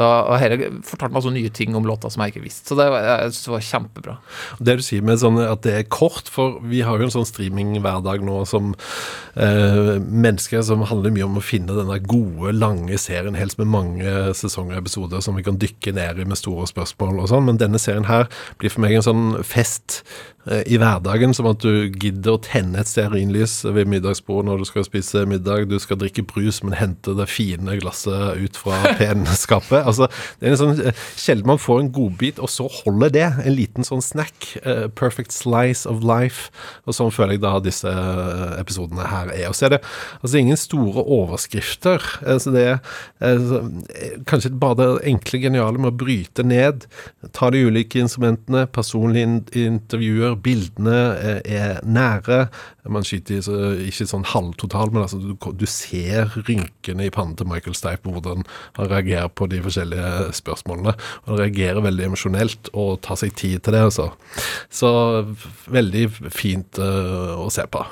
Og 0.02 0.44
Dette 0.52 0.68
fortalte 0.88 1.12
meg 1.12 1.20
også 1.22 1.32
nye 1.32 1.52
ting 1.56 1.76
om 1.76 1.88
låta 1.88 2.10
som 2.12 2.24
jeg 2.24 2.34
ikke 2.34 2.44
visste. 2.44 2.68
Så 2.68 2.76
det, 2.76 2.90
jeg 2.92 3.32
synes 3.32 3.40
det 3.46 3.54
var 3.54 3.66
kjempebra. 3.70 4.18
Det 4.60 4.76
du 4.76 4.84
sier 4.84 5.08
med 5.08 5.22
sånn 5.24 5.40
at 5.40 5.64
det 5.64 5.74
er 5.78 5.88
kort, 5.88 6.28
for 6.32 6.60
vi 6.68 6.84
har 6.84 7.00
jo 7.00 7.08
en 7.08 7.16
sånn 7.16 7.28
streaming 7.28 7.74
hverdag 7.80 8.24
nå 8.24 8.42
som 8.48 8.74
mennesker 9.32 10.60
som 10.66 10.82
handler 10.84 11.12
mye 11.14 11.24
om 11.24 11.38
å 11.40 11.44
finne 11.44 11.72
denne 11.72 11.96
gode, 12.04 12.52
lange 12.52 12.98
serien, 13.00 13.36
helst 13.38 13.56
med 13.60 13.70
mange 13.72 14.12
sesonger 14.36 14.76
og 14.76 14.82
episoder 14.82 15.24
som 15.24 15.38
vi 15.38 15.44
kan 15.46 15.56
dykke 15.60 15.94
ned 15.96 16.01
i 16.02 16.28
med 16.28 16.40
store 16.40 16.66
spørsmål 16.70 17.22
og 17.22 17.30
sånn. 17.32 17.46
Men 17.48 17.60
denne 17.60 17.80
serien 17.82 18.08
her 18.10 18.28
blir 18.60 18.72
for 18.72 18.84
meg 18.84 18.98
en 18.98 19.06
sånn 19.06 19.24
fest 19.46 20.02
i 20.42 20.74
hverdagen, 20.80 21.30
som 21.36 21.46
at 21.46 21.62
du 21.62 21.86
gidder 21.86 22.34
å 22.34 22.40
tenne 22.42 22.80
et 22.82 22.88
stearinlys 22.90 23.60
ved 23.62 23.86
middagsbordet 23.90 24.48
når 24.48 24.62
du 24.62 24.66
skal 24.66 24.86
spise 24.86 25.22
middag. 25.30 25.68
Du 25.70 25.76
skal 25.78 26.00
drikke 26.00 26.24
brus, 26.26 26.62
men 26.66 26.74
hente 26.74 27.14
det 27.14 27.28
fine 27.30 27.76
glasset 27.78 28.40
ut 28.42 28.58
fra 28.58 28.80
penskapet. 28.98 29.84
altså, 29.86 30.08
det 30.40 30.48
er 30.48 30.56
en 30.56 30.60
sånn 30.60 30.82
eh, 30.82 31.04
Sjelden 31.18 31.52
man 31.52 31.60
får 31.62 31.82
en 31.82 31.92
godbit, 31.94 32.40
og 32.42 32.50
så 32.50 32.66
holder 32.82 33.12
det. 33.14 33.28
En 33.44 33.54
liten 33.54 33.86
sånn 33.86 34.02
snack. 34.02 34.48
Uh, 34.66 34.88
perfect 34.98 35.34
slice 35.34 35.86
of 35.88 36.02
life. 36.06 36.50
Og 36.86 36.96
sånn 36.96 37.12
føler 37.14 37.36
jeg 37.36 37.44
da 37.44 37.54
disse 37.62 37.92
episodene 38.58 39.06
her 39.12 39.30
er. 39.34 39.46
Og 39.50 39.56
så 39.58 39.68
er 39.68 39.76
det 39.76 39.82
altså 40.20 40.40
ingen 40.40 40.58
store 40.58 41.06
overskrifter. 41.06 42.02
Altså 42.26 42.54
det 42.54 42.66
er 42.72 42.82
altså, 43.22 43.62
kanskje 44.28 44.54
bare 44.58 44.80
det 44.80 44.90
enkle, 45.12 45.42
geniale 45.46 45.78
med 45.78 45.92
å 45.92 46.00
bryte 46.02 46.46
ned. 46.46 46.88
Ta 47.36 47.52
de 47.54 47.62
ulike 47.68 48.02
instrumentene, 48.02 48.66
personlige 48.74 49.68
intervjuer 49.68 50.31
vakker, 50.32 50.42
bildene 50.42 51.16
er, 51.18 51.40
er 51.44 51.80
nære. 51.84 52.48
Man 52.90 53.04
skyter 53.04 53.42
ikke 53.86 54.06
sånn 54.06 54.26
halvtotal, 54.26 54.92
men 54.92 55.04
altså, 55.04 55.18
du, 55.18 55.36
du 55.36 55.66
ser 55.66 56.32
rynkene 56.48 57.06
i 57.06 57.10
pannen 57.10 57.36
til 57.36 57.46
Michael 57.46 57.74
Stipe, 57.74 58.10
hvordan 58.10 58.44
han 58.76 58.90
reagerer 58.90 59.28
på 59.28 59.46
de 59.46 59.62
forskjellige 59.62 60.32
spørsmålene. 60.32 60.94
Han 61.26 61.38
reagerer 61.38 61.82
veldig 61.82 62.10
emosjonelt 62.10 62.72
og 62.74 63.00
tar 63.02 63.20
seg 63.20 63.34
tid 63.34 63.62
til 63.62 63.76
det, 63.76 63.82
altså. 63.82 64.10
Så 64.70 64.90
veldig 65.72 66.08
fint 66.32 66.78
uh, 66.78 67.38
å 67.38 67.50
se 67.52 67.66
på. 67.70 67.84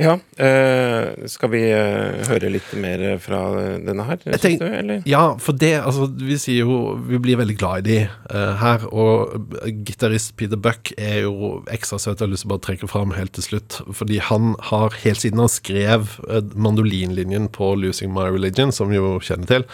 Ja. 0.00 0.14
Uh, 0.40 1.26
skal 1.28 1.50
vi 1.52 1.60
uh, 1.74 2.22
høre 2.30 2.50
litt 2.52 2.70
mer 2.80 3.02
fra 3.20 3.40
denne 3.84 4.06
her, 4.08 4.20
tenk, 4.40 4.62
du, 4.62 4.66
eller? 4.66 5.02
Ja, 5.08 5.34
for 5.42 5.56
det 5.56 5.74
Altså, 5.80 6.06
vi 6.08 6.36
sier 6.40 6.64
jo 6.64 6.94
Vi 7.08 7.20
blir 7.22 7.38
veldig 7.40 7.56
glad 7.60 7.82
i 7.82 7.86
de 7.90 7.98
uh, 8.32 8.54
her, 8.60 8.86
og 8.88 9.52
gitarist 9.86 10.32
Peter 10.40 10.60
Buck 10.60 10.92
er 10.96 11.24
jo 11.26 11.60
ekstra 11.70 11.98
søt. 12.00 12.18
Jeg 12.18 12.26
har 12.26 12.32
lyst 12.32 12.46
til 12.46 12.50
å 12.50 12.54
bare 12.54 12.64
trekke 12.68 12.88
fram 12.90 13.14
helt 13.16 13.34
til 13.36 13.46
slutt, 13.46 13.80
fordi 13.96 14.20
han 14.24 14.54
har 14.70 14.96
helt 15.04 15.22
siden 15.22 15.42
han 15.42 15.52
skrev 15.52 16.16
mandolinlinjen 16.54 17.50
på 17.52 17.74
'Losing 17.76 18.12
My 18.14 18.30
Religion', 18.30 18.72
som 18.72 18.90
vi 18.90 18.98
jo 18.98 19.18
kjenner 19.24 19.50
til, 19.50 19.66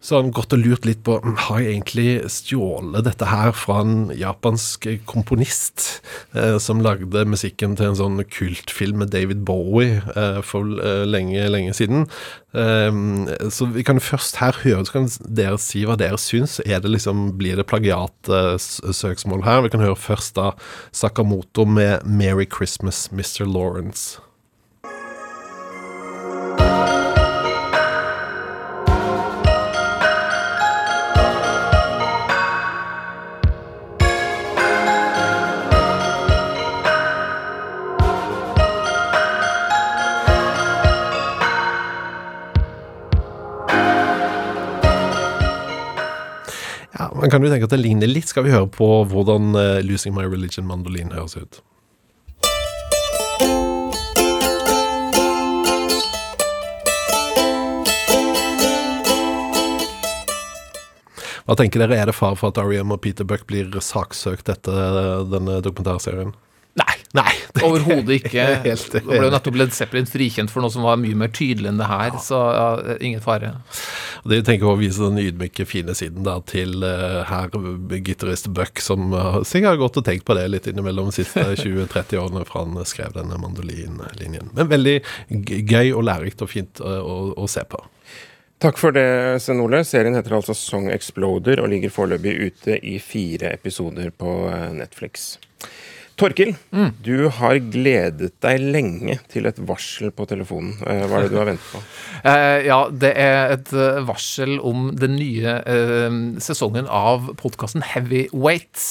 så 0.00 0.16
har 0.16 0.22
han 0.22 0.32
gått 0.36 0.52
og 0.54 0.60
lurt 0.62 0.86
litt 0.86 1.00
på 1.06 1.16
hm, 1.22 1.36
Har 1.48 1.62
jeg 1.62 1.72
egentlig 1.74 2.08
stjålet 2.32 3.06
dette 3.06 3.28
her 3.28 3.52
fra 3.56 3.80
en 3.84 4.10
japansk 4.14 4.86
komponist 5.08 6.02
eh, 6.36 6.58
som 6.62 6.82
lagde 6.84 7.24
musikken 7.28 7.76
til 7.78 7.90
en 7.90 7.98
sånn 7.98 8.22
kultfilm 8.28 9.02
med 9.02 9.12
David 9.14 9.42
Bowie 9.48 10.02
eh, 10.14 10.40
for 10.46 10.78
eh, 10.78 11.04
lenge, 11.08 11.48
lenge 11.50 11.74
siden. 11.76 12.06
Um, 12.52 13.28
så 13.52 13.68
vi 13.74 13.84
kan 13.84 14.00
først 14.00 14.38
her 14.40 14.56
høre, 14.62 14.86
så 14.86 14.94
kan 14.94 15.10
dere 15.24 15.58
si 15.60 15.84
hva 15.86 15.98
dere 16.00 16.18
syns. 16.20 16.58
Er 16.64 16.80
det 16.84 16.94
liksom, 16.94 17.34
blir 17.40 17.60
det 17.60 17.68
plagiatsøksmål 17.68 19.44
her? 19.44 19.64
Vi 19.66 19.74
kan 19.74 19.84
høre 19.84 19.98
først 19.98 20.36
da 20.38 20.52
Sakamoto 20.92 21.66
med 21.68 22.04
'Merry 22.04 22.48
Christmas, 22.48 23.08
Mr. 23.12 23.44
Lawrence'. 23.44 24.27
Man 47.18 47.30
kan 47.30 47.42
jo 47.42 47.48
tenke 47.50 47.66
at 47.66 47.72
det 47.74 47.80
ligner 47.82 48.06
litt. 48.06 48.28
Skal 48.30 48.44
vi 48.46 48.52
høre 48.54 48.68
på 48.70 48.86
hvordan 49.10 49.50
uh, 49.58 49.80
'Losing 49.82 50.14
My 50.14 50.22
Religion' 50.22 50.68
mandolin 50.68 51.10
høres 51.10 51.34
ut? 51.34 51.58
Hva 61.48 61.56
tenker 61.56 61.80
dere, 61.80 61.96
Er 61.96 62.06
det 62.06 62.14
far 62.14 62.36
for 62.36 62.52
at 62.52 62.58
Ariam 62.60 62.92
og 62.92 63.00
Peter 63.02 63.24
Buck 63.24 63.48
blir 63.48 63.72
saksøkt 63.82 64.52
etter 64.52 65.24
denne 65.32 65.58
dokumentarserien? 65.64 66.36
Nei. 67.16 67.30
Overhodet 67.64 68.18
ikke. 68.18 68.44
Det 68.64 69.00
ble 69.06 69.22
jo 69.22 69.30
nettopp 69.32 69.56
Led 69.56 69.72
Zeppelin 69.76 70.08
frikjent 70.08 70.52
for 70.52 70.64
noe 70.64 70.72
som 70.72 70.84
var 70.84 70.98
mye 71.00 71.16
mer 71.16 71.30
tydelig 71.34 71.70
enn 71.70 71.80
det 71.80 71.88
her, 71.88 72.12
ja. 72.12 72.20
så 72.22 72.40
ja, 72.52 72.96
ingen 73.04 73.22
fare. 73.24 73.54
Det 74.28 74.42
tenker 74.46 74.68
å 74.68 74.76
vise 74.80 75.06
den 75.06 75.20
ydmyke, 75.22 75.64
fine 75.68 75.94
siden 75.96 76.26
da, 76.26 76.36
til 76.48 76.84
uh, 76.84 77.24
herr 77.28 77.52
gitarist 78.04 78.50
Buck, 78.52 78.82
som 78.84 79.12
uh, 79.14 79.40
sikkert 79.40 79.72
har 79.72 79.80
gått 79.80 80.00
og 80.02 80.08
tenkt 80.08 80.26
på 80.28 80.36
det 80.36 80.48
litt 80.52 80.68
innimellom 80.68 81.08
de 81.08 81.20
siste 81.22 81.44
20-30 81.62 82.20
årene 82.20 82.44
fra 82.48 82.66
han 82.66 82.76
skrev 82.88 83.16
denne 83.16 83.40
mandolinlinjen. 83.40 84.52
Men 84.52 84.72
veldig 84.72 84.98
gøy 85.64 85.94
og 85.94 86.04
lærerikt 86.10 86.44
og 86.44 86.52
fint 86.52 86.84
uh, 86.84 87.00
å, 87.00 87.32
å 87.40 87.48
se 87.48 87.64
på. 87.68 87.80
Takk 88.58 88.80
for 88.80 88.92
det, 88.92 89.38
Sven 89.40 89.62
Ole. 89.62 89.84
Serien 89.86 90.16
heter 90.18 90.34
altså 90.34 90.54
Song 90.58 90.88
Exploder 90.90 91.62
og 91.62 91.70
ligger 91.70 91.92
foreløpig 91.94 92.32
ute 92.42 92.80
i 92.82 92.96
fire 92.98 93.52
episoder 93.54 94.10
på 94.10 94.32
Netflix. 94.74 95.36
Torkil, 96.18 96.50
mm. 96.74 96.88
du 97.06 97.28
har 97.30 97.60
gledet 97.70 98.32
deg 98.42 98.62
lenge 98.74 99.14
til 99.30 99.46
et 99.46 99.58
varsel 99.68 100.10
på 100.14 100.26
telefonen. 100.26 100.72
Eh, 100.82 101.04
hva 101.06 101.20
er 101.20 101.26
det 101.28 101.30
du 101.30 101.38
har 101.38 101.46
ventet 101.46 101.68
på? 101.70 101.82
Uh, 102.24 102.58
ja, 102.70 102.78
det 102.90 103.12
er 103.22 103.54
et 103.54 103.70
uh, 103.70 104.00
varsel 104.08 104.56
om 104.66 104.88
den 104.98 105.14
nye 105.14 105.54
eh, 105.62 106.16
sesongen 106.42 106.90
av 106.90 107.30
podkasten 107.38 107.86
Heavyweights. 107.86 108.88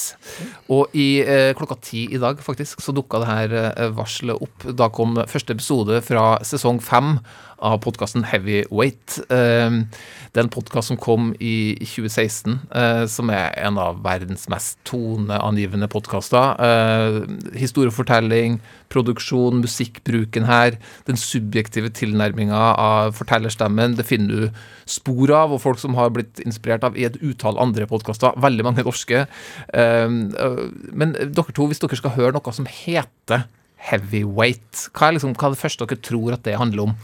Og 0.72 0.96
i 0.96 1.20
klokka 1.58 1.76
ti 1.84 2.06
i 2.14 2.20
dag, 2.22 2.40
faktisk, 2.44 2.80
så 2.84 2.94
dukka 2.96 3.20
det 3.20 3.28
her 3.28 3.92
varselet 3.96 4.40
opp. 4.48 4.64
Da 4.78 4.88
kom 4.92 5.20
første 5.28 5.56
episode 5.56 6.00
fra 6.06 6.30
sesong 6.46 6.80
fem 6.84 7.18
av 7.58 7.80
podkasten 7.82 8.24
Heavyweight. 8.28 9.18
Ehm, 9.34 9.88
det 10.32 10.40
er 10.40 10.44
en 10.46 10.52
podkast 10.52 10.92
som 10.92 10.98
kom 11.00 11.32
i 11.40 11.74
2016, 11.82 12.58
eh, 12.74 13.06
som 13.06 13.30
er 13.30 13.54
en 13.58 13.78
av 13.78 14.02
verdens 14.04 14.48
mest 14.48 14.78
toneangivende 14.84 15.88
podkaster. 15.88 16.54
Eh, 16.60 17.58
historiefortelling, 17.58 18.60
produksjon, 18.88 19.60
musikkbruken 19.62 20.46
her, 20.46 20.78
den 21.06 21.16
subjektive 21.16 21.90
tilnærminga 21.90 22.76
av 22.78 23.12
fortellerstemmen, 23.18 23.96
det 23.96 24.06
finner 24.06 24.28
du 24.28 24.50
spor 24.86 25.30
av, 25.30 25.52
og 25.52 25.60
folk 25.60 25.78
som 25.78 25.94
har 25.94 26.10
blitt 26.10 26.40
inspirert 26.44 26.84
av 26.84 26.96
i 26.96 27.04
et 27.04 27.18
utall 27.22 27.58
andre 27.58 27.86
podkaster, 27.86 28.32
veldig 28.36 28.64
mange 28.64 28.84
norske. 28.84 29.26
Eh, 29.74 30.08
men 30.08 31.12
dere 31.18 31.52
to, 31.52 31.66
hvis 31.66 31.80
dere 31.80 31.96
skal 31.96 32.16
høre 32.16 32.32
noe 32.32 32.52
som 32.52 32.66
heter 32.66 33.48
heavyweight. 33.78 34.88
Hva 34.92 35.08
er, 35.08 35.16
liksom, 35.16 35.34
hva 35.38 35.48
er 35.48 35.54
det 35.54 35.60
første 35.60 35.86
dere 35.86 36.00
tror 36.04 36.34
at 36.34 36.44
det 36.46 36.56
handler 36.60 36.88
om? 36.88 36.94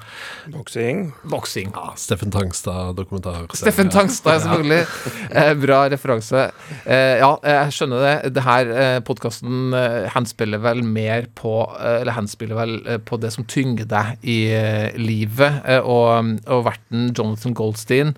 Boksing. 0.52 1.04
Boksing. 1.30 1.70
Ja, 1.74 1.94
Steffen 2.00 2.32
Tangstad-dokumentar. 2.34 3.46
Steffen 3.56 3.92
Tangstad, 3.94 4.42
selvfølgelig. 4.44 4.82
eh, 5.38 5.52
bra 5.62 5.84
referanse. 5.92 6.48
Eh, 6.84 7.20
ja, 7.22 7.30
jeg 7.46 7.76
skjønner 7.78 8.04
det. 8.04 8.14
Det 8.36 8.44
her 8.46 8.72
eh, 8.74 8.98
podkasten 9.06 9.76
eh, 9.78 10.10
henspiller 10.14 10.62
vel 10.64 10.82
mer 10.84 11.30
på 11.38 11.54
eh, 11.78 12.00
Eller 12.02 12.18
henspiller 12.18 12.58
vel 12.58 12.76
eh, 12.82 13.00
på 13.00 13.20
det 13.22 13.32
som 13.34 13.46
tynger 13.48 13.88
deg 13.90 14.26
i 14.26 14.38
eh, 14.54 14.98
livet. 15.00 15.62
og, 15.84 16.34
og 16.50 16.64
verten 16.66 17.10
Jonathan 17.16 17.54
Goldstein 17.56 18.12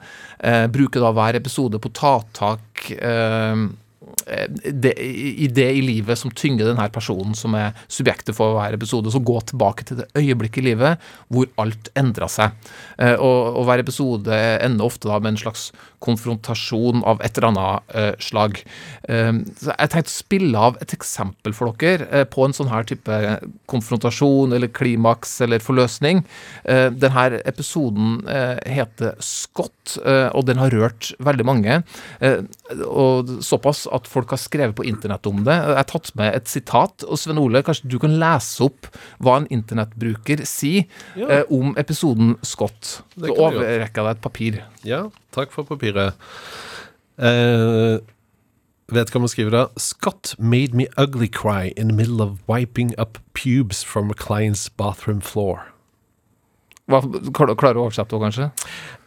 bruker 0.72 1.02
da 1.02 1.10
hver 1.16 1.36
episode 1.38 1.78
på 1.80 1.90
å 1.90 1.94
ta 1.96 2.12
tak 2.36 2.86
Eh, 2.90 3.56
det, 4.26 4.92
i 4.98 5.46
det 5.46 5.68
i 5.78 5.82
livet 5.84 6.18
som 6.18 6.32
tynger 6.34 6.66
denne 6.66 6.86
personen 6.90 7.34
som 7.38 7.54
er 7.58 7.76
subjektet 7.86 8.34
for 8.36 8.56
hver 8.56 8.74
episode. 8.74 9.12
Så 9.12 9.22
gå 9.22 9.38
tilbake 9.46 9.86
til 9.86 10.00
det 10.00 10.08
øyeblikket 10.18 10.62
i 10.62 10.70
livet 10.72 11.02
hvor 11.32 11.46
alt 11.62 11.90
endra 11.98 12.28
seg. 12.30 12.56
Eh, 12.98 13.14
og, 13.14 13.54
og, 13.54 13.62
hver 13.68 13.82
episode 13.82 14.40
ender 14.64 14.86
ofte 14.86 15.10
da 15.10 15.20
med 15.20 15.34
en 15.34 15.44
slags 15.46 15.68
konfrontasjon 16.02 17.04
av 17.08 17.22
et 17.24 17.38
eller 17.38 17.48
annet 17.48 17.94
uh, 17.96 18.12
slag. 18.22 18.58
Så 19.06 19.70
jeg 19.72 19.90
tenkte 19.90 20.10
å 20.10 20.12
spille 20.12 20.64
av 20.68 20.76
et 20.84 20.92
eksempel 20.94 21.54
for 21.56 21.72
dere 21.80 22.24
på 22.30 22.44
en 22.44 22.54
sånn 22.54 22.68
her 22.70 22.84
type 22.86 23.16
konfrontasjon 23.70 24.54
eller 24.54 24.70
klimaks 24.76 25.38
eller 25.44 25.62
forløsning. 25.62 26.22
denne 26.66 27.40
episoden 27.48 28.20
heter 28.68 29.16
Scott, 29.24 29.96
og 30.04 30.46
den 30.46 30.60
har 30.60 30.74
rørt 30.74 31.10
veldig 31.22 31.46
mange. 31.48 31.80
og 32.86 33.32
Såpass 33.46 33.86
at 33.94 34.10
folk 34.16 34.32
har 34.32 34.40
skrevet 34.40 34.76
på 34.78 34.86
internett 34.88 35.28
om 35.28 35.42
det. 35.46 35.54
Jeg 35.54 35.78
har 35.78 35.88
tatt 35.90 36.10
med 36.18 36.32
et 36.34 36.50
sitat. 36.50 37.04
og 37.04 37.20
Sven 37.20 37.40
Ole, 37.42 37.62
kanskje 37.66 37.90
du 37.92 37.98
kan 38.02 38.16
lese 38.20 38.64
opp 38.66 38.88
hva 39.22 39.38
en 39.40 39.50
internettbruker 39.52 40.44
sier 40.48 40.86
ja. 41.18 41.42
om 41.52 41.76
episoden 41.80 42.36
Scott. 42.46 43.00
Så 43.16 43.32
overrekker 43.32 44.02
jeg 44.02 44.08
deg 44.08 44.12
et 44.14 44.24
papir. 44.24 44.60
Ja, 44.86 45.06
takk 45.36 45.52
for 45.54 45.68
papiret. 45.68 46.16
Eh, 47.16 47.96
vet 48.92 49.12
hva 49.12 49.22
man 49.22 49.32
skriver 49.32 49.54
da? 49.54 49.64
Scott 49.80 50.34
made 50.38 50.76
me 50.76 50.88
ugly 50.96 51.28
cry 51.28 51.72
in 51.76 51.88
the 51.88 51.96
middle 51.96 52.22
of 52.24 52.40
wiping 52.48 52.94
up 52.98 53.18
pubes 53.34 53.82
from 53.84 54.10
a 54.10 54.14
client's 54.14 54.68
bathroom 54.68 55.20
floor. 55.20 55.75
Hva, 56.86 57.00
klarer 57.34 57.74
du 57.74 57.80
å 57.80 57.88
oversette 57.88 58.14
det, 58.14 58.20
kanskje? 58.22 58.44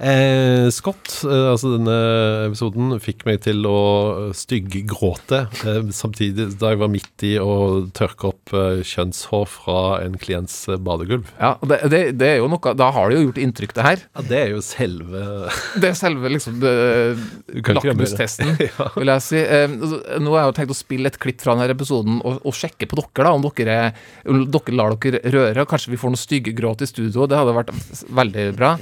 Eh, 0.04 0.66
Scott, 0.76 1.14
eh, 1.24 1.46
altså 1.54 1.70
denne 1.78 1.94
episoden, 2.50 2.92
fikk 3.00 3.24
meg 3.28 3.38
til 3.46 3.64
å 3.68 4.32
stygggråte. 4.36 5.46
eh, 5.64 5.88
samtidig 5.96 6.50
da 6.60 6.74
jeg 6.74 6.80
var 6.82 6.92
midt 6.92 7.24
i 7.24 7.38
å 7.40 7.88
tørke 7.96 8.34
opp 8.34 8.52
eh, 8.52 8.82
kjønnshår 8.84 9.46
fra 9.48 9.78
en 10.04 10.18
klients 10.20 10.58
badegulv. 10.84 11.32
Ja, 11.40 11.54
det, 11.64 11.78
det, 11.94 12.02
det, 12.20 12.34
er 12.34 12.42
jo 12.42 12.50
noe 12.52 12.74
Da 12.76 12.90
har 12.96 13.08
det 13.08 13.22
jo 13.22 13.30
gjort 13.30 13.40
inntrykk, 13.46 13.76
det 13.80 13.88
her. 13.88 14.04
Ja, 14.12 14.26
Det 14.28 14.42
er 14.42 14.52
jo 14.58 14.60
selve 14.66 15.24
Det 15.80 15.94
er 15.94 15.98
selve 16.02 16.34
liksom 16.36 16.60
lakmustesten, 17.80 18.54
ja. 18.68 18.90
vil 18.98 19.14
jeg 19.14 19.26
si. 19.30 19.40
Eh, 19.40 20.20
nå 20.20 20.36
har 20.36 20.44
jeg 20.44 20.52
jo 20.52 20.58
tenkt 20.60 20.76
å 20.76 20.80
spille 20.82 21.14
et 21.14 21.20
klipp 21.24 21.40
fra 21.46 21.56
denne 21.56 21.72
episoden 21.72 22.20
og, 22.28 22.44
og 22.44 22.60
sjekke 22.60 22.92
på 22.92 23.00
dere, 23.00 23.24
da, 23.24 23.34
om 23.40 23.48
dere, 23.48 23.80
er, 23.88 24.06
om 24.28 24.44
dere 24.52 24.76
lar 24.76 25.00
dere 25.00 25.24
røre. 25.32 25.68
Kanskje 25.70 25.96
vi 25.96 26.04
får 26.04 26.16
noe 26.16 26.24
styggegråt 26.28 26.84
i 26.84 26.92
studio. 26.92 27.24
Det 27.24 27.40
hadde 27.40 27.56
vært 27.56 27.69
veldig 28.20 28.46
bra. 28.58 28.74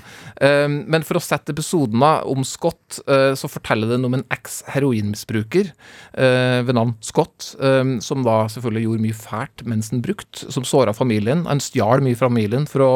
Um, 0.42 0.82
men 0.92 1.06
for 1.08 1.20
å 1.20 1.24
sette 1.24 1.54
episoden 1.56 2.04
om 2.04 2.44
Scott, 2.48 3.00
uh, 3.10 3.34
så 3.38 3.50
forteller 3.52 3.94
den 3.94 4.06
om 4.08 4.18
en 4.18 4.26
eks-heroinmisbruker 4.34 5.72
uh, 5.72 6.60
ved 6.68 6.76
navn 6.78 6.96
Scott, 7.06 7.54
um, 7.60 7.98
som 8.04 8.26
da 8.28 8.44
selvfølgelig 8.52 8.88
gjorde 8.88 9.06
mye 9.08 9.18
fælt 9.18 9.66
mens 9.68 9.92
han 9.94 10.04
brukte, 10.06 10.52
som 10.54 10.68
såra 10.68 10.96
familien. 10.98 11.46
Han 11.50 11.64
stjal 11.64 12.06
mye 12.06 12.18
fra 12.18 12.32
familien 12.32 12.70
for 12.70 12.86
å 12.86 12.92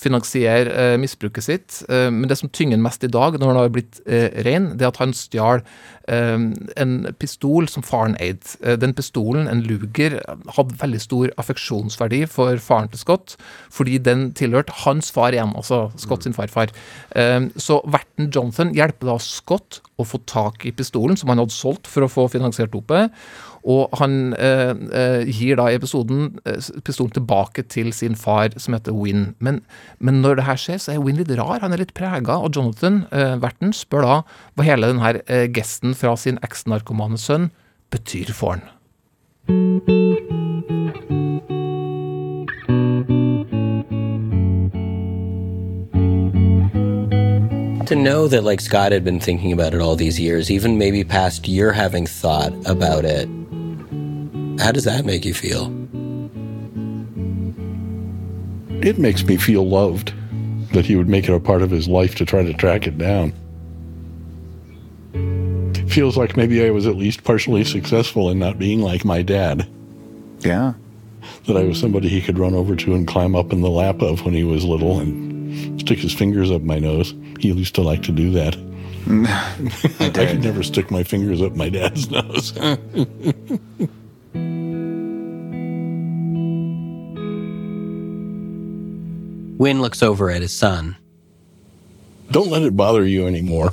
finansiere 0.00 0.72
eh, 0.72 0.96
misbruket 1.00 1.46
sitt. 1.46 1.80
Eh, 1.88 2.08
men 2.12 2.28
det 2.30 2.38
som 2.40 2.50
tynger 2.52 2.78
ham 2.78 2.86
mest 2.88 3.04
i 3.04 3.12
dag, 3.12 3.38
når 3.38 3.52
han 3.52 3.60
har 3.60 3.72
blitt 3.74 4.00
eh, 4.06 4.30
ren, 4.46 4.72
det 4.78 4.86
er 4.86 4.94
at 4.94 5.02
han 5.02 5.16
stjal 5.16 5.64
en 6.10 6.94
pistol 7.22 7.68
som 7.70 7.84
faren 7.86 8.16
eide. 8.18 8.76
Den 8.82 8.96
pistolen, 8.98 9.46
en 9.46 9.60
Luger, 9.62 10.16
hadde 10.56 10.74
veldig 10.80 10.98
stor 11.04 11.30
affeksjonsverdi 11.38 12.24
for 12.26 12.58
faren 12.58 12.90
til 12.90 12.98
Scott, 12.98 13.36
fordi 13.70 14.00
den 14.02 14.32
tilhørte 14.34 14.74
hans 14.82 15.12
far 15.14 15.36
igjen, 15.36 15.52
altså 15.54 15.92
Scott 16.00 16.26
sin 16.26 16.34
farfar. 16.34 16.72
Eh, 17.14 17.46
så 17.54 17.78
verten 17.86 18.32
Jonathan 18.34 18.74
hjelper 18.74 19.12
da 19.12 19.20
Scott 19.22 19.84
å 20.00 20.08
få 20.08 20.20
tak 20.30 20.64
i 20.66 20.72
pistolen 20.74 21.18
som 21.18 21.30
han 21.32 21.40
hadde 21.42 21.54
solgt 21.54 21.88
for 21.90 22.04
å 22.04 22.10
få 22.10 22.26
finansiert 22.32 22.72
dopet. 22.74 23.12
Og 23.68 23.92
han 24.00 24.32
eh, 24.40 24.72
eh, 24.96 25.28
gir 25.28 25.58
da 25.60 25.68
i 25.68 25.76
episoden 25.76 26.38
eh, 26.48 26.60
pistolen 26.86 27.12
tilbake 27.16 27.66
til 27.68 27.92
sin 27.96 28.16
far, 28.16 28.54
som 28.56 28.76
heter 28.76 28.96
Win. 28.96 29.34
Men, 29.38 29.60
men, 29.98 30.22
når 30.24 30.40
det 30.40 30.48
her 30.48 30.60
skjer, 30.60 30.80
så 30.80 30.94
er 30.94 31.04
Win 31.04 31.20
litt 31.20 31.32
rar. 31.36 31.60
Han 31.64 31.76
er 31.76 31.84
litt 31.84 31.94
prega. 31.96 32.40
Og 32.40 32.56
Jonathan, 32.56 33.04
eh, 33.12 33.36
verten, 33.42 33.74
spør 33.76 34.06
da 34.06 34.16
hva 34.56 34.66
hele 34.66 34.92
denne 34.92 35.20
eh, 35.26 35.46
gesten 35.52 35.96
fra 35.98 36.16
sin 36.20 36.40
eksnarkomane 36.46 37.20
sønn 37.20 37.50
betyr 37.92 38.32
for 38.36 38.56
han. 38.56 38.64
To 47.90 47.96
mm-hmm. 47.96 48.04
know 48.04 48.28
that 48.28 48.44
like 48.44 48.60
Scott 48.60 48.92
had 48.92 49.04
been 49.04 49.20
thinking 49.20 49.52
about 49.52 49.74
it 49.74 49.80
all 49.80 49.96
these 49.96 50.18
years, 50.18 50.50
even 50.50 50.78
maybe 50.78 51.04
past 51.04 51.46
your 51.48 51.72
having 51.72 52.06
thought 52.06 52.52
about 52.66 53.04
it, 53.04 53.28
How 54.60 54.72
does 54.72 54.84
that 54.84 55.04
make 55.04 55.24
you 55.24 55.34
feel? 55.34 55.66
It 58.82 58.98
makes 58.98 59.24
me 59.24 59.36
feel 59.36 59.68
loved 59.68 60.14
that 60.72 60.86
he 60.86 60.96
would 60.96 61.08
make 61.08 61.28
it 61.28 61.34
a 61.34 61.40
part 61.40 61.62
of 61.62 61.70
his 61.70 61.88
life 61.88 62.14
to 62.14 62.24
try 62.24 62.44
to 62.44 62.54
track 62.54 62.86
it 62.86 62.96
down. 62.96 63.32
It 65.74 65.90
feels 65.90 66.16
like 66.16 66.36
maybe 66.36 66.64
I 66.64 66.70
was 66.70 66.86
at 66.86 66.96
least 66.96 67.24
partially 67.24 67.64
successful 67.64 68.30
in 68.30 68.38
not 68.38 68.58
being 68.58 68.80
like 68.80 69.04
my 69.04 69.22
dad. 69.22 69.68
Yeah. 70.38 70.74
That 71.46 71.56
I 71.56 71.64
was 71.64 71.80
somebody 71.80 72.08
he 72.08 72.22
could 72.22 72.38
run 72.38 72.54
over 72.54 72.76
to 72.76 72.94
and 72.94 73.06
climb 73.06 73.34
up 73.34 73.52
in 73.52 73.60
the 73.60 73.68
lap 73.68 74.00
of 74.00 74.24
when 74.24 74.32
he 74.32 74.44
was 74.44 74.64
little 74.64 75.00
and 75.00 75.80
stick 75.80 75.98
his 75.98 76.14
fingers 76.14 76.50
up 76.50 76.62
my 76.62 76.78
nose. 76.78 77.14
He 77.40 77.48
used 77.52 77.74
to 77.76 77.82
like 77.82 78.02
to 78.04 78.12
do 78.12 78.30
that. 78.32 78.56
I, 79.08 79.56
I 80.00 80.26
could 80.26 80.42
never 80.42 80.62
stick 80.62 80.90
my 80.90 81.02
fingers 81.02 81.40
up 81.42 81.56
my 81.56 81.68
dad's 81.68 82.10
nose. 82.10 82.52
Win 89.58 89.82
looks 89.82 90.02
over 90.02 90.30
at 90.30 90.40
his 90.40 90.52
son. 90.52 90.96
Don't 92.30 92.50
let 92.50 92.62
it 92.62 92.74
bother 92.76 93.04
you 93.04 93.26
anymore. 93.26 93.72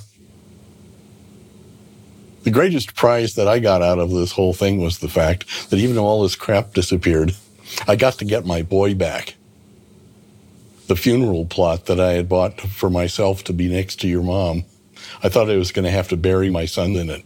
The 2.44 2.52
greatest 2.52 2.94
prize 2.94 3.36
that 3.36 3.48
I 3.48 3.60
got 3.60 3.82
out 3.82 3.98
of 3.98 4.10
this 4.10 4.34
whole 4.34 4.54
thing 4.54 4.82
was 4.82 5.00
the 5.00 5.08
fact 5.10 5.70
that 5.70 5.78
even 5.78 5.96
though 5.96 6.06
all 6.06 6.24
this 6.24 6.36
crap 6.36 6.74
disappeared, 6.74 7.36
I 7.88 7.96
got 7.96 8.16
to 8.16 8.26
get 8.26 8.46
my 8.46 8.64
boy 8.64 8.96
back. 8.96 9.37
The 10.88 10.96
funeral 10.96 11.46
plot 11.46 11.86
that 11.86 12.00
I 12.00 12.14
had 12.14 12.30
bought 12.30 12.62
for 12.62 12.90
myself 12.90 13.44
to 13.46 13.54
be 13.54 13.68
next 13.68 14.00
to 14.02 14.08
your 14.08 14.24
mom, 14.24 14.64
I 15.24 15.30
thought 15.30 15.50
I 15.50 15.58
was 15.58 15.72
going 15.72 15.86
to 15.86 15.92
have 15.92 16.08
to 16.10 16.18
bury 16.18 16.50
my 16.50 16.66
son 16.66 16.96
in 16.96 17.10
it. 17.10 17.24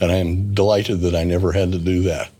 And 0.00 0.10
I 0.12 0.16
am 0.16 0.54
delighted 0.54 1.00
that 1.00 1.14
I 1.14 1.24
never 1.24 1.52
had 1.52 1.72
to 1.72 1.78
do 1.78 2.02
that. 2.02 2.30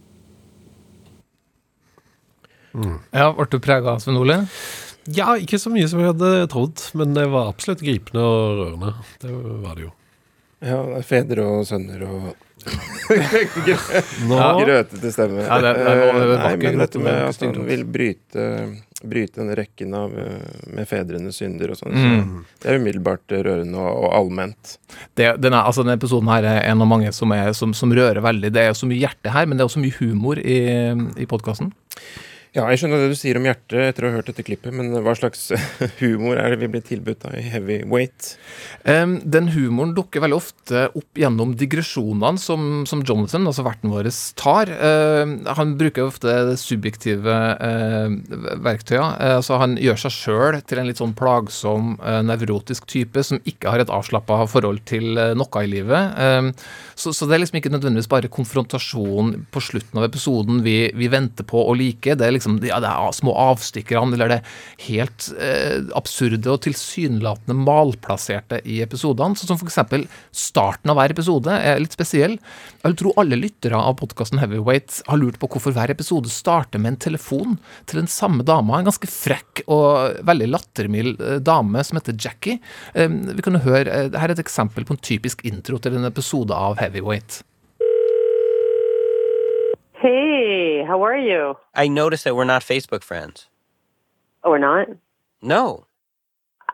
Mm. 2.76 3.00
Ja, 3.12 3.30
ble 3.32 3.46
du 3.48 3.58
prega, 3.60 3.96
Sven 4.00 4.18
Ole? 4.20 4.42
Ja, 5.16 5.36
ikke 5.40 5.58
så 5.60 5.70
mye 5.72 5.86
som 5.88 6.02
jeg 6.02 6.10
hadde 6.12 6.48
trodd, 6.52 6.82
men 6.98 7.14
det 7.16 7.28
var 7.32 7.52
absolutt 7.52 7.84
gripende 7.84 8.24
og 8.24 8.58
rørende. 8.60 8.92
Det 9.22 9.32
var 9.62 9.78
det 9.78 9.86
jo. 9.86 9.92
Ja, 10.64 10.80
det 10.88 11.00
er 11.02 11.06
fedre 11.06 11.44
og 11.44 11.66
sønner 11.68 12.04
og 12.08 12.34
Grøtete 14.66 15.12
stemme. 15.12 15.44
Ja, 15.44 15.58
det, 15.62 15.72
det, 15.76 15.84
det, 15.84 16.06
det, 16.16 16.38
Nei, 16.40 16.56
men 16.62 16.80
dette 16.80 17.02
med 17.02 17.20
at 17.28 17.42
han 17.44 17.66
vil 17.68 17.84
bryte, 17.86 18.46
bryte 19.06 19.40
denne 19.40 19.56
rekken 19.58 19.94
av 19.94 20.14
med 20.16 20.88
fedrenes 20.88 21.38
synder 21.38 21.74
og 21.74 21.78
sånn, 21.78 21.94
mm. 21.94 22.32
det 22.62 22.72
er 22.72 22.80
umiddelbart 22.80 23.36
rørende 23.36 23.78
og, 23.78 24.06
og 24.08 24.16
allment. 24.18 24.76
denne, 25.14 25.60
altså, 25.60 25.84
denne 25.84 25.98
episoden 26.00 26.32
her 26.32 26.48
er 26.48 26.62
en 26.64 26.82
av 26.82 26.90
mange 26.90 27.12
som, 27.14 27.34
er, 27.36 27.52
som, 27.56 27.74
som, 27.76 27.92
rører 27.94 28.22
veldig. 28.24 28.50
Det 28.56 28.64
er 28.64 28.78
så 28.78 28.88
mye 28.88 29.04
hjerte 29.04 29.34
her, 29.34 29.46
men 29.46 29.58
det 29.58 29.66
er 29.66 29.70
også 29.70 29.84
mye 29.84 29.98
humor 30.00 30.40
i, 30.40 30.58
i 31.20 31.28
podkasten. 31.30 31.70
Ja, 32.56 32.64
jeg 32.72 32.80
skjønner 32.80 33.02
det 33.02 33.12
du 33.12 33.18
sier 33.18 33.36
om 33.36 33.44
hjertet 33.44 33.82
etter 33.82 34.06
å 34.06 34.08
ha 34.08 34.16
hørt 34.16 34.30
dette 34.30 34.40
klippet, 34.46 34.72
men 34.72 34.88
hva 35.04 35.12
slags 35.18 35.50
humor 36.00 36.38
er 36.40 36.54
det 36.54 36.60
vi 36.62 36.70
blir 36.72 36.84
tilbudt 36.86 37.26
i 37.36 37.42
Heavyweight? 37.44 38.30
Um, 38.88 39.18
den 39.28 39.50
humoren 39.52 39.92
dukker 39.92 40.22
veldig 40.24 40.38
ofte 40.38 40.86
opp 40.96 41.20
gjennom 41.20 41.52
digresjonene 41.60 42.40
som, 42.40 42.86
som 42.88 43.02
Jonathan, 43.04 43.44
altså 43.50 43.64
verten 43.66 43.92
vår, 43.92 44.08
tar. 44.40 44.72
Uh, 44.72 45.34
han 45.58 45.74
bruker 45.76 46.06
ofte 46.06 46.56
subjektive 46.56 47.34
uh, 47.60 48.08
verktøyet. 48.64 49.04
Uh, 49.20 49.34
altså 49.34 49.60
han 49.60 49.76
gjør 49.76 50.00
seg 50.06 50.16
sjøl 50.16 50.58
til 50.64 50.80
en 50.80 50.88
litt 50.88 51.02
sånn 51.02 51.12
plagsom, 51.18 51.98
uh, 52.00 52.22
nevrotisk 52.24 52.88
type 52.88 53.20
som 53.26 53.42
ikke 53.44 53.68
har 53.74 53.84
et 53.84 53.92
avslappa 53.92 54.40
forhold 54.48 54.80
til 54.88 55.20
noe 55.36 55.60
i 55.60 55.68
livet. 55.68 56.56
Så, 56.96 57.12
så, 57.12 57.26
det 57.28 57.36
er 57.36 57.40
liksom 57.42 57.58
ikke 57.58 57.70
nødvendigvis 57.74 58.08
bare 58.08 58.30
konfrontasjon 58.32 59.32
på 59.52 59.60
slutten 59.60 60.00
av 60.00 60.06
episoden 60.06 60.62
vi, 60.64 60.78
vi 60.96 61.10
venter 61.12 61.44
på 61.44 61.60
å 61.60 61.74
like. 61.76 62.16
Det 62.16 62.24
er 62.24 62.32
liksom 62.32 62.45
ja, 62.66 62.78
det 62.82 62.90
er 62.90 63.16
små 63.16 63.34
avstikkerne 63.46 64.16
eller 64.16 64.30
det 64.30 64.40
helt 64.86 65.28
eh, 65.42 65.82
absurde 65.98 66.52
og 66.52 66.62
tilsynelatende 66.66 67.56
malplasserte 67.58 68.60
i 68.64 68.80
episodene. 68.84 69.36
Sånn 69.38 69.52
som 69.54 69.60
f.eks. 69.60 70.06
starten 70.36 70.92
av 70.92 71.00
hver 71.00 71.14
episode 71.16 71.52
er 71.52 71.80
litt 71.82 71.96
spesiell. 71.96 72.36
Jeg 72.82 72.92
vil 72.92 72.98
tro 73.02 73.14
alle 73.20 73.38
lyttere 73.40 73.78
av 73.78 73.98
podkasten 74.00 74.40
Heavyweight 74.42 75.02
har 75.08 75.20
lurt 75.20 75.40
på 75.42 75.50
hvorfor 75.52 75.74
hver 75.76 75.92
episode 75.92 76.30
starter 76.32 76.82
med 76.82 76.94
en 76.94 77.02
telefon 77.08 77.58
til 77.86 78.02
den 78.02 78.10
samme 78.10 78.46
dama. 78.46 78.78
En 78.78 78.90
ganske 78.90 79.10
frekk 79.10 79.64
og 79.66 80.22
veldig 80.26 80.50
lattermild 80.52 81.20
eh, 81.20 81.40
dame 81.44 81.84
som 81.86 82.00
heter 82.00 82.16
Jackie. 82.18 82.60
Eh, 82.94 83.10
vi 83.10 83.44
kan 83.44 83.60
høre, 83.64 83.86
eh, 83.90 84.14
Her 84.16 84.30
er 84.30 84.36
et 84.36 84.44
eksempel 84.44 84.86
på 84.86 84.96
en 84.96 85.02
typisk 85.02 85.44
intro 85.46 85.80
til 85.82 85.98
en 85.98 86.08
episode 86.08 86.54
av 86.54 86.78
Heavyweight. 86.80 87.42
Hey, 90.00 90.84
how 90.86 91.02
are 91.04 91.16
you? 91.16 91.54
I 91.74 91.88
noticed 91.88 92.24
that 92.24 92.36
we're 92.36 92.44
not 92.44 92.62
Facebook 92.62 93.02
friends. 93.02 93.48
Oh, 94.44 94.50
we're 94.50 94.58
not? 94.58 94.88
No. 95.40 95.86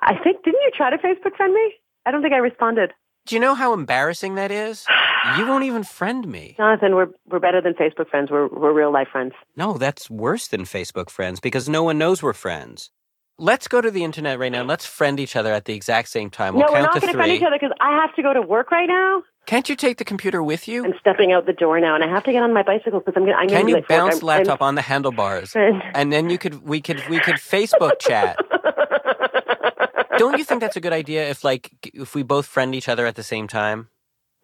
I 0.01 0.15
think, 0.23 0.43
didn't 0.45 0.61
you 0.61 0.71
try 0.75 0.91
to 0.91 0.99
Facebook 0.99 1.37
friend 1.37 1.55
me? 1.55 1.75
I 2.05 2.11
don't 2.11 2.23
think 2.23 2.35
I 2.35 2.39
responded. 2.39 2.93
Do 3.27 3.37
you 3.37 3.41
know 3.41 3.55
how 3.55 3.73
embarrassing 3.73 4.35
that 4.37 4.51
is? 4.51 4.87
You 5.39 5.47
won't 5.47 5.63
even 5.63 5.85
friend 5.85 6.27
me. 6.27 6.55
Jonathan, 6.57 6.97
we're 6.97 7.07
we're 7.31 7.39
better 7.39 7.61
than 7.61 7.75
Facebook 7.75 8.09
friends. 8.11 8.29
We're 8.29 8.49
we're 8.49 8.73
real 8.73 8.93
life 8.93 9.07
friends. 9.13 9.35
No, 9.57 9.79
that's 9.79 10.11
worse 10.11 10.49
than 10.49 10.63
Facebook 10.63 11.11
friends 11.11 11.39
because 11.39 11.69
no 11.69 11.85
one 11.85 11.97
knows 11.97 12.25
we're 12.25 12.33
friends. 12.33 12.91
Let's 13.39 13.69
go 13.69 13.81
to 13.81 13.89
the 13.93 14.03
internet 14.03 14.41
right 14.41 14.51
now. 14.51 14.61
And 14.61 14.69
let's 14.69 14.85
friend 14.85 15.21
each 15.21 15.37
other 15.37 15.53
at 15.53 15.67
the 15.67 15.75
exact 15.75 16.09
same 16.09 16.29
time. 16.29 16.55
We'll 16.55 16.67
no, 16.67 16.73
we're 16.73 16.83
not 16.83 17.01
going 17.01 17.13
to 17.13 17.17
friend 17.17 17.31
each 17.31 17.43
other 17.45 17.55
because 17.55 17.71
I 17.81 18.01
have 18.01 18.13
to 18.17 18.23
go 18.23 18.33
to 18.35 18.43
work 18.43 18.73
right 18.73 18.89
now. 18.89 19.23
Can't 19.47 19.69
you 19.69 19.75
take 19.75 19.99
the 19.99 20.05
computer 20.05 20.43
with 20.43 20.69
you? 20.69 20.85
I'm 20.85 20.95
stepping 21.01 21.33
out 21.33 21.47
the 21.47 21.53
door 21.53 21.81
now, 21.81 21.95
and 21.95 22.05
I 22.05 22.09
have 22.09 22.25
to 22.25 22.33
get 22.33 22.43
on 22.43 22.53
my 22.55 22.63
bicycle 22.63 23.01
because 23.01 23.15
I'm 23.17 23.25
going. 23.25 23.37
I'm 23.37 23.49
Can 23.49 23.69
you 23.69 23.75
like 23.77 23.89
bounce 23.89 24.21
the 24.21 24.27
laptop 24.27 24.63
I'm, 24.63 24.69
on 24.69 24.75
the 24.77 24.83
handlebars, 24.83 25.55
and 25.57 26.13
then 26.13 26.31
you 26.31 26.39
could 26.39 26.63
we 26.67 26.81
could 26.81 27.03
we 27.09 27.19
could 27.19 27.37
Facebook 27.37 27.99
chat. 27.99 28.37
Don't 30.19 30.39
you 30.39 30.45
think 30.45 30.61
that's 30.61 30.77
a 30.77 30.81
good 30.81 30.93
idea? 30.93 31.29
If 31.29 31.43
like 31.43 31.73
if 31.83 32.15
we 32.15 32.23
both 32.23 32.47
friend 32.47 32.75
each 32.75 32.89
other 32.89 33.07
at 33.07 33.17
the 33.17 33.23
same 33.25 33.49
time? 33.49 33.89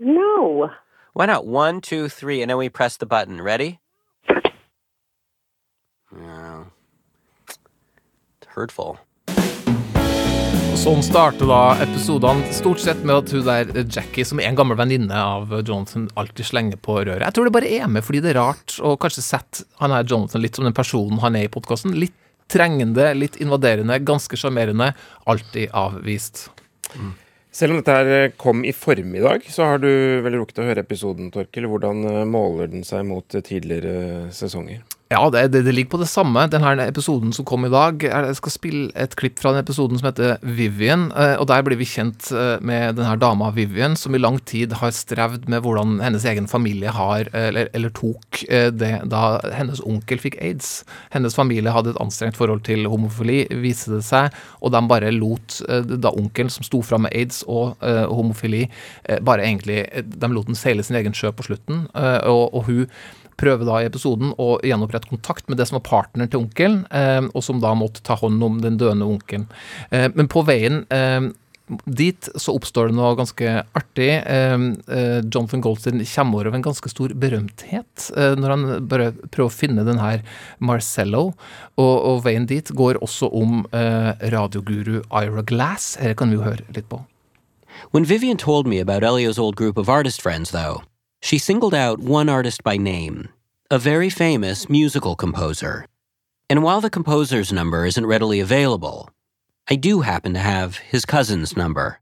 No. 0.00 0.70
Why 1.12 1.26
not 1.26 1.46
one, 1.46 1.80
two, 1.80 2.08
three, 2.08 2.42
and 2.42 2.50
then 2.50 2.58
we 2.58 2.68
press 2.68 2.96
the 2.96 3.06
button. 3.06 3.40
Ready? 3.40 3.80
No. 6.10 6.68
It's 7.46 7.58
hurtful. 8.48 8.98
Sånn 10.78 11.00
starter 11.02 11.48
da 11.50 11.74
episodene 11.82 12.52
stort 12.54 12.78
sett 12.78 13.00
med 13.02 13.16
at 13.16 13.32
hun 13.34 13.42
der 13.42 13.70
Jackie, 13.90 14.22
som 14.24 14.38
er 14.38 14.46
en 14.46 14.56
gammel 14.56 14.78
venninne 14.78 15.16
av 15.18 15.50
Jonathan, 15.58 16.04
alltid 16.14 16.46
slenger 16.46 16.78
på 16.78 17.00
røret. 17.00 17.24
Jeg 17.24 17.34
tror 17.34 17.48
det 17.48 17.52
bare 17.56 17.72
er 17.80 17.90
med 17.90 18.06
fordi 18.06 18.20
det 18.22 18.30
er 18.30 18.38
rart, 18.38 18.76
og 18.78 18.94
kanskje 19.02 19.24
sette 19.26 19.66
han 19.82 19.90
her 19.92 20.06
Jonathan 20.06 20.44
litt 20.44 20.56
som 20.56 20.68
den 20.68 20.76
personen 20.76 21.18
han 21.24 21.36
er 21.36 21.48
i 21.48 21.50
podkasten. 21.50 21.96
Litt 21.98 22.14
trengende, 22.46 23.10
litt 23.18 23.40
invaderende, 23.42 23.98
ganske 24.06 24.38
sjarmerende. 24.38 24.92
Alltid 25.28 25.74
avvist. 25.76 26.46
Mm. 26.94 27.10
Selv 27.58 27.74
om 27.74 27.82
dette 27.82 27.98
her 27.98 28.30
kom 28.38 28.62
i 28.62 28.72
formiddag, 28.72 29.50
så 29.50 29.72
har 29.72 29.82
du 29.82 29.90
vel 30.22 30.38
rukket 30.38 30.62
å 30.62 30.68
høre 30.70 30.86
episoden, 30.86 31.32
Torkel. 31.34 31.66
Hvordan 31.68 32.06
måler 32.30 32.70
den 32.70 32.86
seg 32.86 33.02
mot 33.08 33.26
tidligere 33.34 34.28
sesonger? 34.36 34.86
Ja, 35.08 35.30
det, 35.32 35.46
det, 35.48 35.62
det, 35.62 35.72
ligger 35.72 35.90
på 35.90 35.98
det 36.02 36.06
samme. 36.10 36.42
Denne 36.52 36.84
episoden 36.84 37.30
som 37.32 37.46
kom 37.48 37.64
i 37.64 37.70
dag 37.72 38.02
Jeg 38.04 38.34
skal 38.36 38.52
spille 38.52 38.88
et 38.92 39.14
klipp 39.16 39.38
fra 39.40 39.54
den 39.54 39.62
episoden 39.62 39.96
som 39.96 40.10
heter 40.10 40.34
Vivian. 40.44 41.06
Eh, 41.16 41.32
og 41.40 41.46
Der 41.48 41.62
blir 41.64 41.78
vi 41.80 41.86
kjent 41.88 42.26
eh, 42.28 42.60
med 42.60 42.98
denne 42.98 43.14
dama 43.16 43.48
Vivian, 43.56 43.96
som 43.96 44.12
i 44.12 44.20
lang 44.20 44.36
tid 44.44 44.74
har 44.82 44.92
strevd 44.92 45.46
med 45.48 45.64
hvordan 45.64 46.02
hennes 46.04 46.26
egen 46.28 46.44
familie 46.50 46.92
har, 46.92 47.30
eller, 47.32 47.70
eller 47.72 47.94
tok 47.96 48.42
eh, 48.50 48.68
det 48.68 48.90
da 49.08 49.38
hennes 49.56 49.80
onkel 49.80 50.20
fikk 50.20 50.36
aids. 50.44 50.82
Hennes 51.14 51.36
familie 51.38 51.72
hadde 51.72 51.94
et 51.94 52.02
anstrengt 52.04 52.36
forhold 52.36 52.66
til 52.68 52.84
homofili, 52.84 53.46
viste 53.64 53.94
det 53.94 54.02
seg, 54.04 54.36
og 54.60 54.74
de 54.74 54.82
bare 54.90 55.14
lot 55.14 55.62
da 55.88 56.12
onkelen, 56.12 56.52
som 56.52 56.66
sto 56.66 56.82
fram 56.84 57.06
med 57.06 57.14
aids 57.16 57.40
og 57.48 57.78
uh, 57.80 58.04
homofili, 58.12 58.66
bare 59.24 59.44
egentlig 59.46 59.86
De 60.04 60.28
lot 60.32 60.48
den 60.48 60.58
seile 60.58 60.84
sin 60.84 60.98
egen 60.98 61.16
sjø 61.16 61.30
på 61.32 61.46
slutten, 61.46 61.86
og, 61.94 62.54
og 62.54 62.68
hun 62.68 62.84
prøver 63.38 63.66
da 63.68 63.78
i 63.80 63.86
episoden 63.86 64.32
å 64.40 64.56
gjenopprette 64.66 64.97
kontakt 65.06 65.48
med 65.48 65.58
det 65.58 65.68
som 65.68 65.78
var 65.78 65.86
partneren 65.86 66.30
til 66.30 66.42
onkelen, 66.42 66.80
eh, 66.90 67.20
og 67.32 67.44
som 67.44 67.60
da 67.62 67.74
måtte 67.78 68.02
ta 68.04 68.16
hånd 68.18 68.42
om 68.42 68.62
den 68.64 68.78
døende 68.80 69.06
onkelen. 69.06 69.46
Eh, 69.90 70.08
men 70.14 70.30
på 70.30 70.42
veien 70.48 70.82
eh, 70.94 71.28
dit 71.84 72.28
så 72.40 72.54
oppstår 72.56 72.88
det 72.88 72.96
noe 72.96 73.12
ganske 73.18 73.50
artig. 73.76 74.08
Jonathan 74.88 75.60
Goldstein 75.60 76.00
kommer 76.00 76.48
over 76.48 76.56
en 76.56 76.64
ganske 76.64 76.88
stor 76.88 77.12
berømthet 77.12 78.06
når 78.16 78.54
han 78.54 78.64
bare 78.88 79.10
prøver 79.28 79.50
å 79.50 79.52
finne 79.52 79.84
den 79.84 80.00
her 80.00 80.24
Marcello. 80.64 81.34
Og, 81.76 81.92
og 82.08 82.24
veien 82.24 82.48
dit 82.48 82.72
går 82.72 83.02
også 83.04 83.28
om 83.36 83.66
radioguru 83.74 85.02
Ira 85.12 85.44
Glass. 85.44 85.98
Her 86.00 86.16
kan 86.16 86.32
vi 86.32 86.40
jo 86.40 86.46
høre 86.48 86.64
litt 86.72 86.88
på. 86.88 87.02
When 87.92 88.08
Vivian 88.08 88.40
told 88.40 88.66
me 88.66 88.80
about 88.80 89.04
Elio's 89.04 89.36
old 89.38 89.60
group 89.60 89.76
of 89.76 89.90
artist 89.90 90.22
friends, 90.22 90.52
though, 90.52 90.80
She 91.20 91.38
singled 91.38 91.74
out 91.74 91.98
one 91.98 92.28
artist 92.28 92.62
by 92.62 92.76
name, 92.76 93.28
a 93.70 93.78
very 93.78 94.08
famous 94.08 94.70
musical 94.70 95.14
composer. 95.14 95.84
And 96.48 96.62
while 96.62 96.80
the 96.80 96.88
composer's 96.88 97.52
number 97.52 97.84
isn't 97.84 98.06
readily 98.06 98.40
available, 98.40 99.10
I 99.68 99.76
do 99.76 100.00
happen 100.00 100.32
to 100.32 100.40
have 100.40 100.78
his 100.78 101.04
cousin's 101.04 101.54
number. 101.54 102.00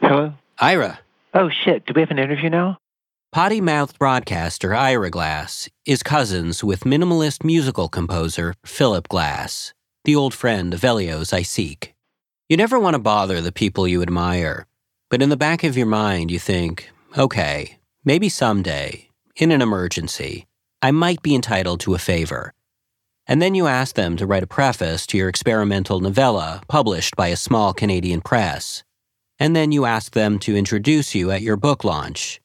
Hello? 0.00 0.32
Ira. 0.58 1.00
Oh, 1.34 1.50
shit. 1.50 1.84
Do 1.84 1.92
we 1.94 2.00
have 2.00 2.10
an 2.10 2.18
interview 2.18 2.48
now? 2.48 2.78
Potty 3.32 3.60
mouthed 3.60 3.98
broadcaster 3.98 4.74
Ira 4.74 5.10
Glass 5.10 5.68
is 5.84 6.02
cousins 6.02 6.64
with 6.64 6.84
minimalist 6.84 7.44
musical 7.44 7.90
composer 7.90 8.54
Philip 8.64 9.08
Glass, 9.08 9.74
the 10.04 10.16
old 10.16 10.32
friend 10.32 10.72
of 10.72 10.82
Elio's 10.82 11.34
I 11.34 11.42
seek. 11.42 11.94
You 12.48 12.56
never 12.56 12.78
want 12.78 12.94
to 12.94 12.98
bother 12.98 13.42
the 13.42 13.52
people 13.52 13.86
you 13.86 14.00
admire, 14.00 14.66
but 15.10 15.20
in 15.20 15.28
the 15.28 15.36
back 15.36 15.64
of 15.64 15.76
your 15.76 15.86
mind, 15.86 16.30
you 16.30 16.38
think, 16.38 16.90
okay, 17.16 17.78
maybe 18.04 18.28
someday, 18.28 19.08
in 19.36 19.50
an 19.50 19.62
emergency, 19.62 20.46
I 20.80 20.90
might 20.90 21.22
be 21.22 21.34
entitled 21.34 21.80
to 21.80 21.94
a 21.94 21.98
favor. 21.98 22.52
And 23.26 23.40
then 23.40 23.54
you 23.54 23.66
ask 23.68 23.94
them 23.94 24.16
to 24.16 24.26
write 24.26 24.42
a 24.42 24.48
preface 24.48 25.06
to 25.06 25.16
your 25.16 25.28
experimental 25.28 26.00
novella 26.00 26.62
published 26.66 27.14
by 27.16 27.28
a 27.28 27.36
small 27.36 27.72
Canadian 27.72 28.20
press. 28.20 28.82
And 29.38 29.54
then 29.54 29.72
you 29.72 29.84
ask 29.84 30.12
them 30.12 30.38
to 30.40 30.56
introduce 30.56 31.14
you 31.14 31.30
at 31.30 31.42
your 31.42 31.56
book 31.56 31.84
launch 31.84 32.40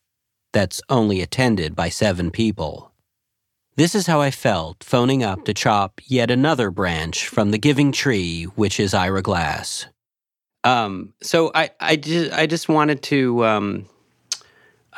that's 0.54 0.82
only 0.89 1.22
attended 1.22 1.76
by 1.76 1.89
seven 1.89 2.32
people. 2.32 2.91
This 3.76 3.93
is 3.93 4.08
how 4.08 4.22
I 4.22 4.32
felt 4.32 4.84
phoning 4.84 5.24
up 5.24 5.46
to 5.46 5.54
chop 5.54 6.02
yet 6.06 6.32
another 6.32 6.72
branch 6.72 7.28
from 7.28 7.52
the 7.52 7.60
giving 7.60 7.91
tree, 7.91 8.43
which 8.43 8.80
is 8.80 8.93
Ira 8.93 9.22
Glass. 9.22 9.86
Um, 10.63 11.13
so 11.22 11.52
I, 11.54 11.70
I 11.80 11.96
just, 11.96 12.34
I 12.34 12.48
just 12.48 12.70
wanted 12.70 13.04
to, 13.04 13.46
um, 13.46 13.86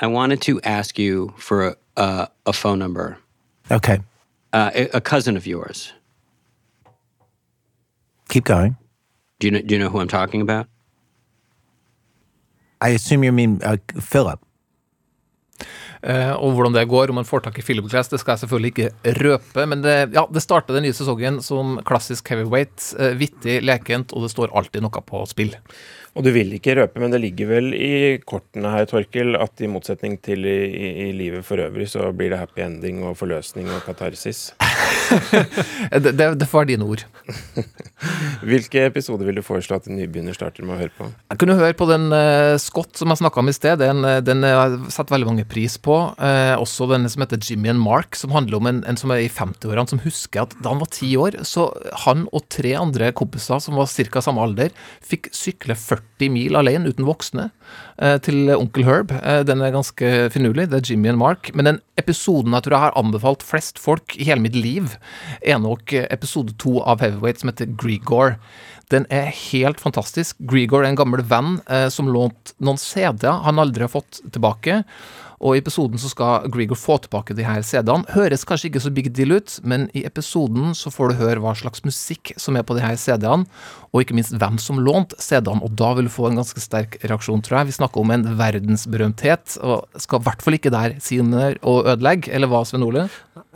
I 0.02 0.08
wanted 0.08 0.42
to 0.42 0.62
ask 0.64 0.98
you 0.98 1.34
for 1.38 1.68
a, 1.68 1.76
a, 1.98 2.28
a 2.46 2.54
phone 2.54 2.80
number. 2.80 3.18
Okay. 3.72 4.00
Uh, 4.54 4.72
a, 4.74 4.90
a, 4.94 5.02
cousin 5.02 5.38
of 5.38 5.46
yours. 5.46 5.94
Keep 8.30 8.46
going. 8.46 8.78
Do 9.40 9.48
you 9.48 9.52
know, 9.52 9.62
do 9.62 9.76
you 9.76 9.80
know 9.80 9.90
who 9.90 10.00
I'm 10.00 10.08
talking 10.08 10.42
about? 10.42 10.68
I 12.82 12.90
assume 12.90 13.24
you 13.24 13.32
mean 13.32 13.62
uh, 13.64 13.78
Philip. 14.00 14.40
Uh, 16.00 16.32
og 16.40 16.56
hvordan 16.56 16.74
det 16.74 16.88
går, 16.88 17.12
om 17.12 17.16
man 17.20 17.28
får 17.28 17.40
tak 17.44 17.58
i 17.60 17.62
Philip 17.62 17.90
Glass, 17.92 18.08
det 18.08 18.22
skal 18.22 18.32
jeg 18.32 18.40
selvfølgelig 18.40 18.70
ikke 18.72 19.16
røpe. 19.20 19.66
Men 19.68 19.84
det, 19.84 20.14
ja, 20.16 20.24
det 20.34 20.42
starter 20.42 20.74
den 20.74 20.88
nye 20.88 20.96
sesongen 20.96 21.42
som 21.44 21.80
klassisk 21.86 22.30
heavyweight. 22.32 22.94
Uh, 22.96 23.20
vittig, 23.20 23.60
lekent, 23.68 24.16
og 24.16 24.24
det 24.24 24.32
står 24.32 24.56
alltid 24.56 24.86
noe 24.86 25.04
på 25.04 25.26
spill. 25.28 25.58
Og 26.18 26.26
du 26.26 26.32
vil 26.34 26.52
ikke 26.58 26.74
røpe, 26.80 27.00
men 27.02 27.14
det 27.14 27.22
ligger 27.22 27.52
vel 27.52 27.70
i 27.78 28.18
kortene 28.28 28.72
her, 28.74 28.88
Torkel, 28.90 29.36
at 29.38 29.62
i 29.62 29.70
motsetning 29.70 30.18
til 30.26 30.48
i, 30.50 30.58
i, 30.68 30.88
i 31.06 31.10
livet 31.16 31.46
for 31.46 31.62
øvrig, 31.62 31.86
så 31.92 32.10
blir 32.16 32.34
det 32.34 32.40
happy 32.42 32.64
ending 32.66 33.04
og 33.06 33.18
forløsning 33.20 33.70
og 33.70 33.84
katarsis? 33.86 34.50
det, 35.94 36.16
det, 36.18 36.32
det 36.42 36.48
får 36.50 36.64
være 36.64 36.72
dine 36.72 36.88
ord. 36.90 37.06
Hvilke 38.50 38.88
episoder 38.88 39.28
vil 39.28 39.38
du 39.38 39.44
foreslå 39.46 39.78
at 39.78 39.90
en 39.90 40.00
nybegynner 40.00 40.34
starter 40.38 40.66
med 40.66 40.76
å 40.76 40.80
høre 40.82 40.96
på? 40.98 41.10
Jeg 41.30 41.42
kunne 41.44 41.58
høre 41.60 41.78
på 41.78 41.88
den 41.90 42.10
uh, 42.14 42.58
Scott 42.62 42.98
som 42.98 43.14
jeg 43.14 43.22
snakka 43.22 43.44
om 43.44 43.52
i 43.52 43.56
sted. 43.56 43.78
Den, 43.82 44.02
eh, 44.08 44.22
den 44.26 44.46
har 44.48 44.74
jeg 44.74 44.94
satt 44.96 45.14
veldig 45.14 45.30
mange 45.30 45.48
pris 45.50 45.78
på. 45.78 45.98
Uh, 46.18 46.56
også 46.58 46.90
den 46.90 47.06
som 47.12 47.26
heter 47.26 47.42
Jimmy 47.44 47.70
and 47.74 47.84
Mark, 47.84 48.18
som 48.18 48.34
handler 48.34 48.58
om 48.58 48.70
en, 48.72 48.82
en 48.90 49.00
som 49.00 49.14
er 49.14 49.26
i 49.28 49.30
50-årene, 49.30 49.88
som 49.94 50.02
husker 50.04 50.48
at 50.48 50.58
da 50.64 50.74
han 50.74 50.82
var 50.82 50.92
ti 50.96 51.14
år, 51.20 51.42
så 51.46 51.70
han 52.08 52.26
og 52.34 52.48
tre 52.50 52.74
andre 52.80 53.14
kompiser 53.14 53.62
som 53.62 53.78
var 53.78 53.90
ca. 53.90 54.26
samme 54.26 54.44
alder, 54.44 54.74
fikk 55.06 55.30
sykle 55.36 55.78
40 55.78 55.99
mil 56.32 56.58
alene 56.60 56.92
uten 56.92 57.08
voksne 57.08 57.50
uh, 58.02 58.18
til 58.26 58.52
onkel 58.56 58.88
Herb. 58.88 59.14
den 59.48 59.62
er 59.64 59.76
ganske 59.76 60.30
finurlig. 60.34 60.70
Det 60.70 60.80
er 60.80 60.92
Jimmy 60.92 61.10
and 61.14 61.22
Mark. 61.22 61.52
Men 61.56 61.66
den 61.66 61.80
episoden 62.00 62.54
jeg 62.56 62.66
tror 62.66 62.76
jeg 62.76 62.86
har 62.88 63.00
anbefalt 63.00 63.46
flest 63.46 63.80
folk 63.80 64.18
i 64.18 64.28
hele 64.28 64.44
mitt 64.44 64.58
liv, 64.58 64.98
er 65.42 65.62
nok 65.64 65.94
episode 66.10 66.58
to 66.60 66.80
av 66.82 67.04
Heavyweight 67.04 67.42
som 67.42 67.54
heter 67.54 67.72
Gregor. 67.80 68.38
Den 68.90 69.06
er 69.14 69.30
helt 69.30 69.82
fantastisk. 69.82 70.38
Gregor 70.50 70.84
er 70.84 70.92
en 70.92 71.00
gammel 71.00 71.22
venn 71.30 71.60
eh, 71.70 71.88
som 71.94 72.10
lånte 72.10 72.56
noen 72.58 72.80
CD-er 72.82 73.44
han 73.46 73.62
aldri 73.62 73.86
har 73.86 73.94
fått 73.94 74.24
tilbake. 74.34 74.82
Og 75.40 75.56
i 75.56 75.62
episoden 75.62 76.00
så 76.02 76.12
skal 76.12 76.50
Grigor 76.52 76.80
få 76.80 76.98
tilbake 77.04 77.36
de 77.38 77.46
her 77.48 77.64
CD-ene. 77.64 78.08
Høres 78.12 78.44
kanskje 78.48 78.70
ikke 78.70 78.82
så 78.84 78.92
big 78.92 79.08
deal 79.16 79.38
ut, 79.38 79.56
men 79.64 79.88
i 79.96 80.04
episoden 80.08 80.74
så 80.76 80.92
får 80.92 81.14
du 81.14 81.22
høre 81.22 81.44
hva 81.44 81.54
slags 81.56 81.86
musikk 81.88 82.34
som 82.40 82.60
er 82.60 82.66
på 82.68 82.76
de 82.76 82.84
her 82.84 83.00
CD-ene, 83.00 83.48
og 83.90 84.04
ikke 84.04 84.18
minst 84.18 84.36
hvem 84.36 84.60
som 84.62 84.82
lånte 84.84 85.18
CD-ene, 85.24 85.64
og 85.64 85.78
da 85.80 85.94
vil 85.98 86.10
du 86.10 86.14
få 86.14 86.28
en 86.30 86.42
ganske 86.42 86.62
sterk 86.64 87.00
reaksjon, 87.06 87.42
tror 87.46 87.62
jeg. 87.62 87.72
Vi 87.72 87.78
snakker 87.80 88.04
om 88.04 88.14
en 88.14 88.28
verdensberømthet, 88.40 89.56
og 89.64 90.02
skal 90.04 90.20
i 90.20 90.28
hvert 90.28 90.44
fall 90.46 90.60
ikke 90.60 90.74
der 90.76 91.00
si 91.04 91.20
og 91.20 91.88
ødelegge, 91.88 92.32
eller 92.36 92.52
hva, 92.52 92.66
Sven 92.68 92.86
Ole? 92.86 93.08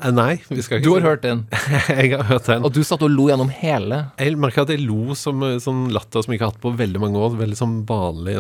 Eh, 0.04 0.12
nei, 0.12 0.42
vi 0.50 0.64
skal 0.64 0.80
ikke 0.80 0.88
Du 0.88 0.94
har 0.98 1.06
hørt 1.06 1.24
den? 1.24 1.46
jeg 1.88 2.12
har 2.16 2.26
hørt 2.28 2.50
den. 2.50 2.66
Og 2.68 2.74
du 2.76 2.82
satt 2.84 3.04
og 3.06 3.14
lo 3.14 3.30
gjennom 3.32 3.52
hele? 3.56 4.04
Jeg 4.20 4.36
merker 4.42 4.66
at 4.66 4.74
jeg 4.74 4.84
lo 4.84 5.16
som 5.20 5.46
sånn 5.64 5.86
latter 5.96 6.26
som 6.26 6.34
jeg 6.34 6.42
ikke 6.42 6.50
har 6.50 6.56
hatt 6.56 6.64
på 6.66 6.74
veldig 6.82 7.04
mange 7.04 7.24
år. 7.24 7.38
Veldig 7.40 7.60
sånn 7.60 7.80
vanlig. 7.88 8.36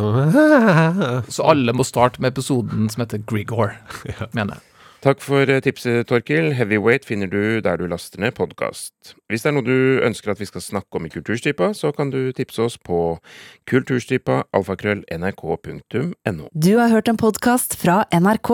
Så 1.31 1.47
alle 1.47 1.75
må 1.75 1.87
starte 1.87 2.23
med 2.23 2.35
episoden 2.35 2.91
som 2.91 3.05
heter 3.05 3.23
Grigor, 3.29 3.77
ja. 4.11 4.29
mener 4.35 4.57
jeg. 4.57 4.69
Takk 5.03 5.19
for 5.19 5.49
eh, 5.51 5.59
tipset, 5.59 6.05
Torkil. 6.07 6.53
Heavyweight 6.55 7.03
finner 7.03 7.27
du 7.27 7.59
der 7.63 7.79
du 7.79 7.89
laster 7.91 8.21
ned 8.23 8.37
podkast. 8.37 8.93
Hvis 9.27 9.43
det 9.43 9.51
er 9.51 9.57
noe 9.57 9.67
du 9.67 9.99
ønsker 10.03 10.31
at 10.31 10.39
vi 10.39 10.47
skal 10.47 10.63
snakke 10.63 10.95
om 10.95 11.07
i 11.07 11.11
Kulturstripa, 11.11 11.73
så 11.75 11.91
kan 11.95 12.13
du 12.13 12.31
tipse 12.35 12.63
oss 12.63 12.77
på 12.79 13.17
kulturstripa 13.67 14.45
alfakrøll 14.55 15.03
nrk.no. 15.11 16.47
Du 16.55 16.71
har 16.79 16.95
hørt 16.95 17.11
en 17.11 17.19
podkast 17.19 17.75
fra 17.83 18.05
NRK. 18.15 18.53